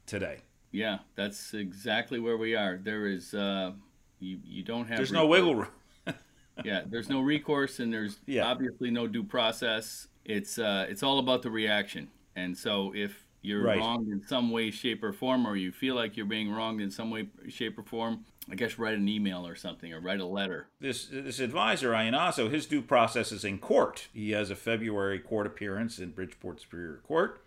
today. 0.08 0.38
Yeah, 0.78 1.00
that's 1.16 1.54
exactly 1.56 2.20
where 2.20 2.38
we 2.38 2.56
are. 2.56 2.78
There 2.82 3.08
is 3.08 3.34
uh, 3.34 3.72
you 4.20 4.40
you 4.46 4.64
don't 4.64 4.88
have 4.88 4.98
There's 4.98 5.12
no 5.12 5.26
wiggle 5.26 5.56
room. 5.56 5.68
Yeah, 6.64 6.82
there's 6.88 7.08
no 7.08 7.22
recourse 7.22 7.80
and 7.80 7.94
there's 7.94 8.18
Yeah. 8.26 8.46
obviously 8.48 8.90
no 8.90 9.06
due 9.08 9.24
process. 9.24 10.08
It's 10.26 10.58
uh, 10.58 10.88
it's 10.90 11.04
all 11.04 11.20
about 11.20 11.42
the 11.44 11.52
reaction. 11.52 12.10
And 12.36 12.58
so 12.58 12.94
if 12.96 13.24
you're 13.44 13.64
Right. 13.64 13.78
wronged 13.78 14.10
in 14.12 14.22
some 14.28 14.50
way, 14.50 14.72
shape, 14.72 15.04
or 15.04 15.14
form, 15.14 15.46
or 15.48 15.56
you 15.56 15.72
feel 15.72 15.94
like 15.96 16.18
you're 16.18 16.26
being 16.26 16.50
wronged 16.52 16.82
in 16.82 16.90
some 16.90 17.12
way, 17.12 17.28
shape, 17.48 17.78
or 17.78 17.84
form, 17.84 18.26
I 18.52 18.56
guess 18.56 18.80
write 18.80 18.96
an 18.98 19.08
email 19.08 19.46
or 19.46 19.56
something 19.56 19.94
or 19.94 20.00
write 20.00 20.20
a 20.20 20.26
letter. 20.26 20.68
This 20.80 21.06
this 21.08 21.40
advisor 21.40 21.92
Iannazzo, 21.92 22.50
his 22.52 22.66
due 22.66 22.82
process 22.82 23.32
is 23.32 23.44
in 23.44 23.60
court. 23.60 24.08
He 24.14 24.32
has 24.32 24.50
a 24.50 24.56
February 24.56 25.20
court 25.20 25.46
appearance 25.46 26.00
in 26.00 26.10
Bridgeport 26.12 26.60
Superior 26.62 27.02
Court. 27.08 27.42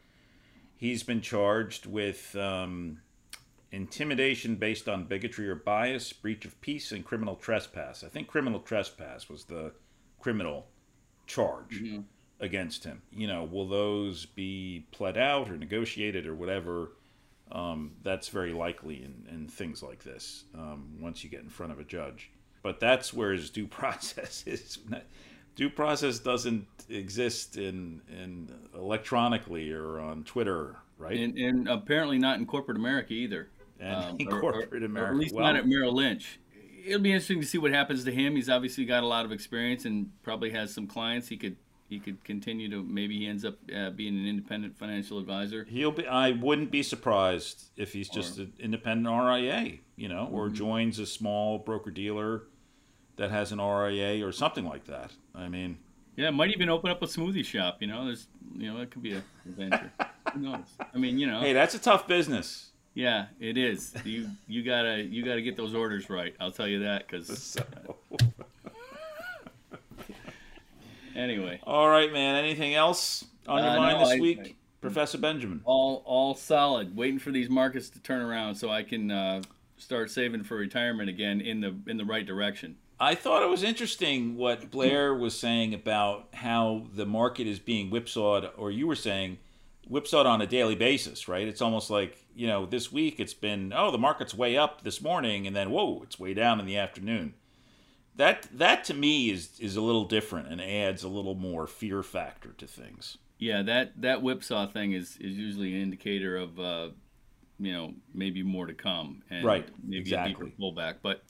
He's 0.76 1.02
been 1.02 1.20
charged 1.20 1.84
with 1.86 2.34
um, 2.36 3.00
intimidation 3.72 4.56
based 4.56 4.88
on 4.88 5.04
bigotry 5.04 5.48
or 5.48 5.54
bias, 5.54 6.12
breach 6.12 6.44
of 6.44 6.60
peace, 6.60 6.92
and 6.92 7.04
criminal 7.04 7.36
trespass. 7.36 8.02
I 8.02 8.08
think 8.08 8.28
criminal 8.28 8.60
trespass 8.60 9.28
was 9.28 9.44
the 9.44 9.72
criminal 10.18 10.66
charge 11.26 11.80
mm-hmm. 11.80 12.00
against 12.40 12.84
him. 12.84 13.02
You 13.12 13.28
know, 13.28 13.44
will 13.44 13.68
those 13.68 14.26
be 14.26 14.86
pled 14.90 15.16
out 15.16 15.50
or 15.50 15.56
negotiated 15.56 16.26
or 16.26 16.34
whatever? 16.34 16.92
Um, 17.52 17.92
that's 18.02 18.28
very 18.28 18.52
likely 18.52 19.02
in, 19.02 19.26
in 19.32 19.48
things 19.48 19.82
like 19.82 20.04
this 20.04 20.44
um, 20.54 20.96
once 21.00 21.24
you 21.24 21.30
get 21.30 21.40
in 21.40 21.48
front 21.48 21.72
of 21.72 21.80
a 21.80 21.84
judge. 21.84 22.30
But 22.62 22.80
that's 22.80 23.12
where 23.12 23.32
his 23.32 23.50
due 23.50 23.66
process 23.68 24.44
is. 24.46 24.78
due 25.54 25.70
process 25.70 26.18
doesn't 26.18 26.66
exist 26.88 27.56
in 27.56 28.02
in 28.08 28.52
electronically 28.74 29.72
or 29.72 30.00
on 30.00 30.24
Twitter, 30.24 30.76
right? 30.98 31.18
And, 31.18 31.38
and 31.38 31.68
apparently 31.68 32.18
not 32.18 32.38
in 32.38 32.46
corporate 32.46 32.76
America 32.76 33.12
either. 33.12 33.48
And 33.80 34.20
um, 34.20 34.40
corporate 34.40 34.72
or, 34.72 34.84
America, 34.84 35.12
or 35.12 35.14
at 35.14 35.20
least 35.20 35.34
well, 35.34 35.44
not 35.44 35.56
at 35.56 35.66
Merrill 35.66 35.94
Lynch. 35.94 36.38
It'll 36.84 37.00
be 37.00 37.12
interesting 37.12 37.40
to 37.40 37.46
see 37.46 37.58
what 37.58 37.72
happens 37.72 38.04
to 38.04 38.12
him. 38.12 38.36
He's 38.36 38.48
obviously 38.48 38.84
got 38.84 39.02
a 39.02 39.06
lot 39.06 39.24
of 39.24 39.32
experience 39.32 39.84
and 39.84 40.10
probably 40.22 40.50
has 40.50 40.72
some 40.72 40.86
clients 40.86 41.28
he 41.28 41.36
could 41.36 41.56
he 41.90 41.98
could 41.98 42.22
continue 42.22 42.70
to 42.70 42.82
maybe 42.84 43.18
he 43.18 43.26
ends 43.26 43.44
up 43.44 43.56
uh, 43.76 43.90
being 43.90 44.16
an 44.16 44.26
independent 44.26 44.78
financial 44.78 45.18
advisor. 45.18 45.64
He'll 45.64 45.90
be. 45.90 46.06
I 46.06 46.30
wouldn't 46.30 46.70
be 46.70 46.84
surprised 46.84 47.70
if 47.76 47.92
he's 47.92 48.08
just 48.08 48.38
or, 48.38 48.42
an 48.42 48.52
independent 48.60 49.08
RIA, 49.08 49.78
you 49.96 50.08
know, 50.08 50.28
or 50.32 50.46
mm-hmm. 50.46 50.54
joins 50.54 50.98
a 51.00 51.06
small 51.06 51.58
broker 51.58 51.90
dealer 51.90 52.44
that 53.16 53.30
has 53.30 53.50
an 53.50 53.60
RIA 53.60 54.24
or 54.26 54.30
something 54.30 54.64
like 54.64 54.84
that. 54.86 55.10
I 55.34 55.48
mean, 55.48 55.78
yeah, 56.16 56.30
might 56.30 56.50
even 56.50 56.68
open 56.68 56.90
up 56.90 57.02
a 57.02 57.06
smoothie 57.06 57.44
shop. 57.44 57.78
You 57.80 57.88
know, 57.88 58.04
there's 58.04 58.28
you 58.54 58.72
know 58.72 58.78
that 58.78 58.92
could 58.92 59.02
be 59.02 59.14
a 59.14 59.22
venture. 59.44 59.90
Who 60.32 60.40
knows? 60.40 60.66
I 60.94 60.96
mean, 60.96 61.18
you 61.18 61.26
know. 61.26 61.40
Hey, 61.40 61.52
that's 61.52 61.74
a 61.74 61.80
tough 61.80 62.06
business. 62.06 62.69
Yeah, 63.00 63.26
it 63.40 63.56
is. 63.56 63.94
You 64.04 64.28
you 64.46 64.62
gotta 64.62 65.00
you 65.02 65.24
gotta 65.24 65.40
get 65.40 65.56
those 65.56 65.74
orders 65.74 66.10
right. 66.10 66.34
I'll 66.38 66.52
tell 66.52 66.68
you 66.68 66.80
that 66.80 67.08
because. 67.08 67.56
So. 67.60 67.64
Anyway. 71.16 71.60
All 71.64 71.88
right, 71.88 72.12
man. 72.12 72.36
Anything 72.36 72.74
else 72.74 73.24
on 73.48 73.62
your 73.62 73.72
uh, 73.72 73.76
mind 73.76 73.98
no, 73.98 74.04
this 74.04 74.18
I, 74.18 74.20
week, 74.20 74.40
I, 74.40 74.54
Professor 74.80 75.18
Benjamin? 75.18 75.62
All 75.64 76.02
all 76.04 76.34
solid. 76.34 76.94
Waiting 76.94 77.18
for 77.18 77.30
these 77.30 77.48
markets 77.48 77.88
to 77.90 78.00
turn 78.00 78.20
around 78.20 78.54
so 78.54 78.68
I 78.68 78.82
can 78.82 79.10
uh, 79.10 79.42
start 79.78 80.10
saving 80.10 80.44
for 80.44 80.56
retirement 80.56 81.08
again 81.08 81.40
in 81.40 81.60
the 81.60 81.74
in 81.86 81.96
the 81.96 82.04
right 82.04 82.26
direction. 82.26 82.76
I 83.00 83.14
thought 83.14 83.42
it 83.42 83.48
was 83.48 83.62
interesting 83.62 84.36
what 84.36 84.70
Blair 84.70 85.14
was 85.14 85.38
saying 85.38 85.72
about 85.72 86.28
how 86.34 86.86
the 86.94 87.06
market 87.06 87.46
is 87.46 87.58
being 87.58 87.88
whipsawed, 87.88 88.50
or 88.58 88.70
you 88.70 88.86
were 88.86 88.94
saying 88.94 89.38
whipsawed 89.90 90.26
on 90.26 90.40
a 90.40 90.46
daily 90.46 90.74
basis, 90.74 91.28
right? 91.28 91.46
It's 91.46 91.60
almost 91.60 91.90
like, 91.90 92.24
you 92.34 92.46
know, 92.46 92.64
this 92.64 92.90
week 92.90 93.20
it's 93.20 93.34
been, 93.34 93.72
oh, 93.76 93.90
the 93.90 93.98
market's 93.98 94.34
way 94.34 94.56
up 94.56 94.82
this 94.82 95.02
morning, 95.02 95.46
and 95.46 95.54
then, 95.54 95.70
whoa, 95.70 96.00
it's 96.02 96.18
way 96.18 96.32
down 96.32 96.60
in 96.60 96.66
the 96.66 96.78
afternoon 96.78 97.34
that 98.20 98.46
that 98.52 98.84
to 98.84 98.94
me 98.94 99.30
is 99.30 99.58
is 99.60 99.76
a 99.76 99.80
little 99.80 100.04
different 100.04 100.48
and 100.48 100.60
adds 100.60 101.02
a 101.02 101.08
little 101.08 101.34
more 101.34 101.66
fear 101.66 102.02
factor 102.02 102.50
to 102.58 102.66
things. 102.66 103.16
Yeah, 103.38 103.62
that 103.62 104.00
that 104.02 104.22
whipsaw 104.22 104.66
thing 104.66 104.92
is 104.92 105.16
is 105.18 105.36
usually 105.36 105.74
an 105.74 105.80
indicator 105.80 106.36
of 106.36 106.60
uh, 106.60 106.88
you 107.58 107.72
know 107.72 107.94
maybe 108.12 108.42
more 108.42 108.66
to 108.66 108.74
come 108.74 109.22
and 109.30 109.44
right 109.44 109.66
maybe 109.82 110.00
exactly. 110.00 110.32
a 110.32 110.36
deeper 110.36 110.50
pullback. 110.60 110.96
But 111.02 111.22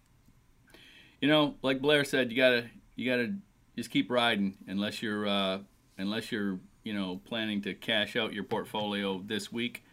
you 1.20 1.28
know, 1.28 1.54
like 1.62 1.80
Blair 1.80 2.04
said, 2.04 2.32
you 2.32 2.36
gotta 2.36 2.66
you 2.96 3.08
gotta 3.08 3.34
just 3.76 3.90
keep 3.90 4.10
riding 4.10 4.56
unless 4.66 5.00
you're 5.00 5.28
uh, 5.28 5.58
unless 5.96 6.32
you're 6.32 6.58
you 6.90 6.98
know 6.98 7.20
planning 7.24 7.62
to 7.62 7.72
cash 7.72 8.16
out 8.16 8.32
your 8.32 8.42
portfolio 8.42 9.22
this 9.24 9.52
week. 9.52 9.84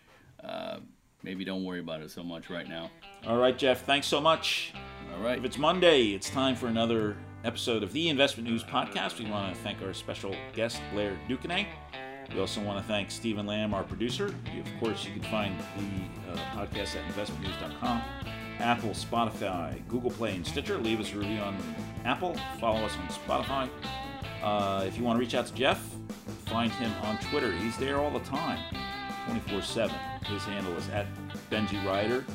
Uh, 0.44 0.78
maybe 1.22 1.46
don't 1.46 1.64
worry 1.64 1.80
about 1.80 2.02
it 2.02 2.10
so 2.10 2.24
much 2.24 2.50
right 2.50 2.68
now. 2.68 2.90
All 3.28 3.38
right, 3.38 3.56
Jeff. 3.56 3.86
Thanks 3.86 4.08
so 4.08 4.20
much. 4.20 4.74
All 5.14 5.22
right. 5.24 5.38
If 5.38 5.46
it's 5.46 5.60
Monday, 5.60 6.08
it's 6.08 6.28
time 6.28 6.56
for 6.56 6.66
another 6.66 7.16
episode 7.44 7.84
of 7.84 7.94
the 7.94 8.10
Investment 8.10 8.50
News 8.50 8.64
Podcast. 8.64 9.20
We 9.20 9.30
want 9.30 9.54
to 9.54 9.62
thank 9.62 9.80
our 9.84 9.94
special 9.94 10.36
guest, 10.56 10.82
Blair 10.92 11.20
duQuesnay. 11.30 11.68
We 12.34 12.40
also 12.40 12.62
want 12.62 12.80
to 12.80 12.88
thank 12.88 13.12
Stephen 13.12 13.46
Lamb, 13.46 13.76
our 13.76 13.84
producer. 13.84 14.26
of 14.26 14.80
course, 14.80 15.06
you 15.06 15.12
can 15.12 15.22
find 15.30 15.56
the 15.78 16.34
uh, 16.34 16.38
podcast 16.56 16.96
at 16.96 17.06
investmentnews.com, 17.14 18.02
Apple, 18.58 18.90
Spotify, 18.90 19.88
Google 19.88 20.10
Play, 20.10 20.36
and 20.36 20.46
Stitcher. 20.46 20.80
Leave 20.80 21.00
us 21.00 21.14
a 21.14 21.18
review 21.18 21.42
on 21.42 21.56
Apple. 22.06 22.36
Follow 22.60 22.80
us 22.80 22.94
on 22.98 23.08
Spotify. 23.10 23.70
Uh, 24.42 24.84
if 24.88 24.98
you 24.98 25.04
want 25.04 25.18
to 25.18 25.20
reach 25.20 25.36
out 25.36 25.46
to 25.46 25.54
Jeff, 25.54 25.97
find 26.46 26.72
him 26.72 26.92
on 27.04 27.18
Twitter. 27.30 27.52
He's 27.52 27.78
there 27.78 27.98
all 27.98 28.12
the 28.12 28.26
time, 28.26 28.60
24 29.28 29.62
7. 29.62 29.96
His 30.26 30.44
handle 30.44 30.76
is 30.78 30.90
at 30.90 31.06
Benji 31.50 31.84
Writer. 31.86 32.26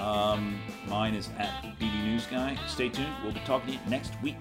Um, 0.00 0.60
mine 0.88 1.14
is 1.14 1.28
at 1.38 1.62
BD 1.78 2.04
News 2.04 2.26
Guy. 2.26 2.58
Stay 2.66 2.88
tuned. 2.88 3.12
We'll 3.22 3.32
be 3.32 3.40
talking 3.40 3.68
to 3.68 3.72
you 3.74 3.90
next 3.90 4.12
week. 4.22 4.36